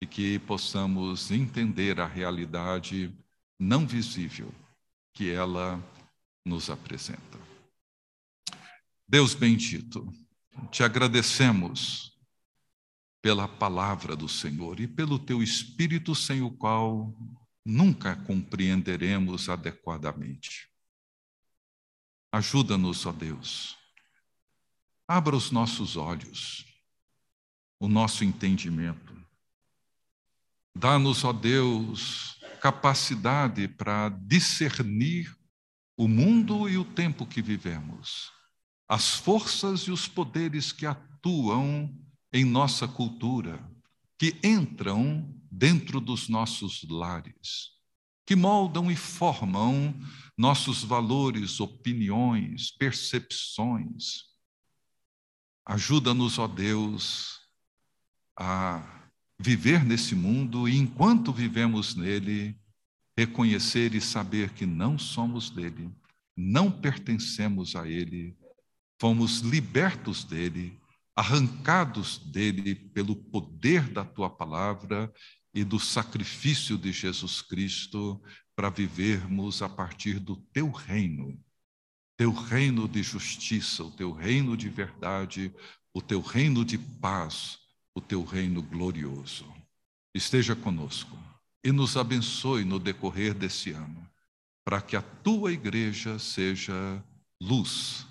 e 0.03 0.07
que 0.07 0.39
possamos 0.41 1.31
entender 1.31 2.01
a 2.01 2.07
realidade 2.07 3.17
não 3.59 3.87
visível 3.87 4.53
que 5.13 5.31
ela 5.31 5.81
nos 6.45 6.71
apresenta. 6.71 7.39
Deus 9.07 9.35
bendito, 9.35 10.13
te 10.71 10.83
agradecemos 10.83 12.17
pela 13.21 13.47
palavra 13.47 14.17
do 14.17 14.29
Senhor 14.29 14.81
e 14.81 14.87
pelo 14.87 15.19
teu 15.19 15.43
Espírito, 15.43 16.15
sem 16.15 16.43
o 16.43 16.51
qual 16.51 17.15
nunca 17.65 18.17
compreenderemos 18.17 19.49
adequadamente. 19.49 20.69
Ajuda-nos, 22.33 23.05
ó 23.05 23.13
Deus. 23.13 23.77
Abra 25.07 25.37
os 25.37 25.51
nossos 25.51 25.97
olhos, 25.97 26.65
o 27.79 27.89
nosso 27.89 28.25
entendimento. 28.25 29.21
Dá-nos, 30.75 31.25
ó 31.25 31.33
Deus, 31.33 32.39
capacidade 32.61 33.67
para 33.67 34.09
discernir 34.09 35.37
o 36.01 36.09
mundo 36.09 36.67
e 36.67 36.79
o 36.79 36.85
tempo 36.85 37.27
que 37.27 37.43
vivemos, 37.43 38.33
as 38.89 39.11
forças 39.17 39.81
e 39.81 39.91
os 39.91 40.09
poderes 40.09 40.73
que 40.73 40.87
atuam 40.87 41.95
em 42.33 42.43
nossa 42.43 42.89
cultura, 42.89 43.63
que 44.19 44.35
entram 44.43 45.31
dentro 45.53 46.01
dos 46.01 46.27
nossos 46.27 46.85
lares, 46.89 47.73
que 48.25 48.35
moldam 48.35 48.91
e 48.91 48.97
formam 48.97 49.95
nossos 50.39 50.83
valores, 50.83 51.61
opiniões, 51.61 52.71
percepções. 52.71 54.23
Ajuda-nos, 55.67 56.39
ó 56.39 56.49
Deus, 56.49 57.41
a 58.39 59.11
viver 59.39 59.85
nesse 59.85 60.15
mundo 60.15 60.67
e, 60.67 60.79
enquanto 60.79 61.31
vivemos 61.31 61.95
nele, 61.95 62.59
reconhecer 63.21 63.95
e 63.95 64.01
saber 64.01 64.49
que 64.55 64.65
não 64.65 64.99
somos 64.99 65.51
dele, 65.51 65.91
não 66.35 66.71
pertencemos 66.71 67.77
a 67.77 67.87
ele, 67.87 68.35
fomos 68.99 69.41
libertos 69.41 70.25
dele, 70.25 70.79
arrancados 71.15 72.17
dele 72.17 72.75
pelo 72.75 73.15
poder 73.15 73.89
da 73.91 74.07
tua 74.07 74.31
palavra 74.31 75.13
e 75.53 75.63
do 75.63 75.79
sacrifício 75.79 76.79
de 76.79 76.93
Jesus 76.93 77.43
Cristo 77.43 78.23
para 78.57 78.71
vivermos 78.71 79.61
a 79.61 79.69
partir 79.69 80.19
do 80.19 80.37
teu 80.37 80.71
reino, 80.71 81.39
teu 82.17 82.33
reino 82.33 82.89
de 82.89 83.03
justiça, 83.03 83.85
o 83.85 83.91
teu 83.91 84.13
reino 84.13 84.57
de 84.57 84.71
verdade, 84.71 85.55
o 85.93 86.01
teu 86.01 86.23
reino 86.23 86.65
de 86.65 86.79
paz, 86.79 87.59
o 87.95 88.01
teu 88.01 88.25
reino 88.25 88.63
glorioso. 88.63 89.47
Esteja 90.15 90.57
conosco 90.57 91.30
e 91.63 91.73
nos 91.73 91.97
abençoe 91.97 92.65
no 92.65 92.79
decorrer 92.79 93.35
desse 93.35 93.73
ano, 93.73 94.09
para 94.65 94.81
que 94.81 94.97
a 94.97 95.03
tua 95.03 95.53
igreja 95.53 96.19
seja 96.19 97.03
luz, 97.41 98.07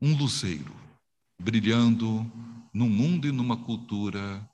um 0.00 0.16
luzeiro, 0.16 0.74
brilhando 1.38 2.30
num 2.72 2.88
mundo 2.88 3.26
e 3.26 3.32
numa 3.32 3.56
cultura 3.56 4.48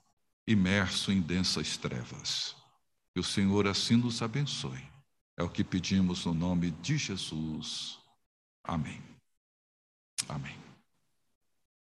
imerso 0.47 1.11
em 1.11 1.21
densas 1.21 1.77
trevas. 1.77 2.55
Que 3.13 3.19
o 3.19 3.23
Senhor 3.23 3.67
assim 3.67 3.95
nos 3.95 4.21
abençoe. 4.21 4.83
É 5.35 5.43
o 5.43 5.49
que 5.49 5.63
pedimos 5.63 6.25
no 6.25 6.33
nome 6.33 6.71
de 6.71 6.97
Jesus. 6.97 7.99
Amém. 8.63 9.01
Amém. 10.27 10.57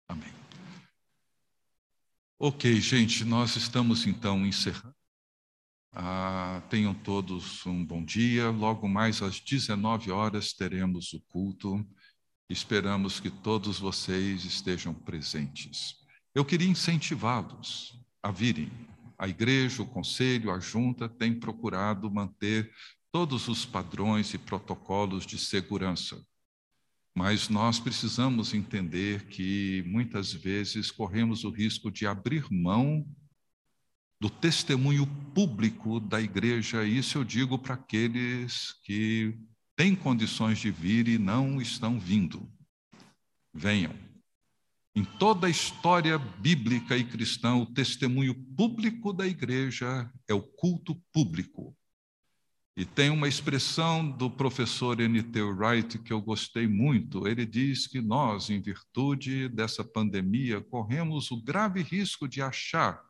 Amém. 0.08 0.32
Ok, 2.38 2.80
gente, 2.80 3.24
nós 3.24 3.56
estamos 3.56 4.06
então 4.06 4.44
encerrando. 4.46 4.95
Ah, 5.98 6.62
tenham 6.68 6.92
todos 6.92 7.64
um 7.64 7.82
bom 7.82 8.04
dia. 8.04 8.50
Logo 8.50 8.86
mais 8.86 9.22
às 9.22 9.40
19 9.40 10.10
horas 10.10 10.52
teremos 10.52 11.14
o 11.14 11.20
culto. 11.22 11.82
Esperamos 12.50 13.18
que 13.18 13.30
todos 13.30 13.78
vocês 13.78 14.44
estejam 14.44 14.92
presentes. 14.92 15.94
Eu 16.34 16.44
queria 16.44 16.68
incentivá-los 16.68 17.98
a 18.22 18.30
virem. 18.30 18.70
A 19.16 19.26
igreja, 19.26 19.82
o 19.82 19.86
conselho, 19.86 20.50
a 20.50 20.60
junta 20.60 21.08
têm 21.08 21.32
procurado 21.40 22.10
manter 22.10 22.70
todos 23.10 23.48
os 23.48 23.64
padrões 23.64 24.34
e 24.34 24.38
protocolos 24.38 25.24
de 25.24 25.38
segurança. 25.38 26.22
Mas 27.14 27.48
nós 27.48 27.80
precisamos 27.80 28.52
entender 28.52 29.28
que 29.28 29.82
muitas 29.86 30.30
vezes 30.30 30.90
corremos 30.90 31.42
o 31.42 31.48
risco 31.48 31.90
de 31.90 32.06
abrir 32.06 32.46
mão 32.52 33.02
do 34.26 34.30
testemunho 34.30 35.06
público 35.32 36.00
da 36.00 36.20
igreja. 36.20 36.84
Isso 36.84 37.16
eu 37.16 37.22
digo 37.22 37.56
para 37.56 37.74
aqueles 37.74 38.72
que 38.82 39.38
têm 39.76 39.94
condições 39.94 40.58
de 40.58 40.68
vir 40.68 41.06
e 41.06 41.16
não 41.16 41.60
estão 41.60 41.96
vindo. 41.96 42.50
Venham. 43.54 43.94
Em 44.96 45.04
toda 45.04 45.46
a 45.46 45.50
história 45.50 46.18
bíblica 46.18 46.96
e 46.96 47.04
cristã, 47.04 47.54
o 47.54 47.66
testemunho 47.66 48.34
público 48.56 49.12
da 49.12 49.24
igreja 49.24 50.10
é 50.26 50.34
o 50.34 50.42
culto 50.42 51.00
público. 51.12 51.76
E 52.76 52.84
tem 52.84 53.10
uma 53.10 53.28
expressão 53.28 54.10
do 54.10 54.28
professor 54.28 54.98
N.T. 55.00 55.40
Wright 55.40 56.00
que 56.00 56.12
eu 56.12 56.20
gostei 56.20 56.66
muito. 56.66 57.28
Ele 57.28 57.46
diz 57.46 57.86
que 57.86 58.00
nós, 58.00 58.50
em 58.50 58.60
virtude 58.60 59.48
dessa 59.48 59.84
pandemia, 59.84 60.60
corremos 60.60 61.30
o 61.30 61.40
grave 61.40 61.80
risco 61.80 62.26
de 62.26 62.42
achar 62.42 63.05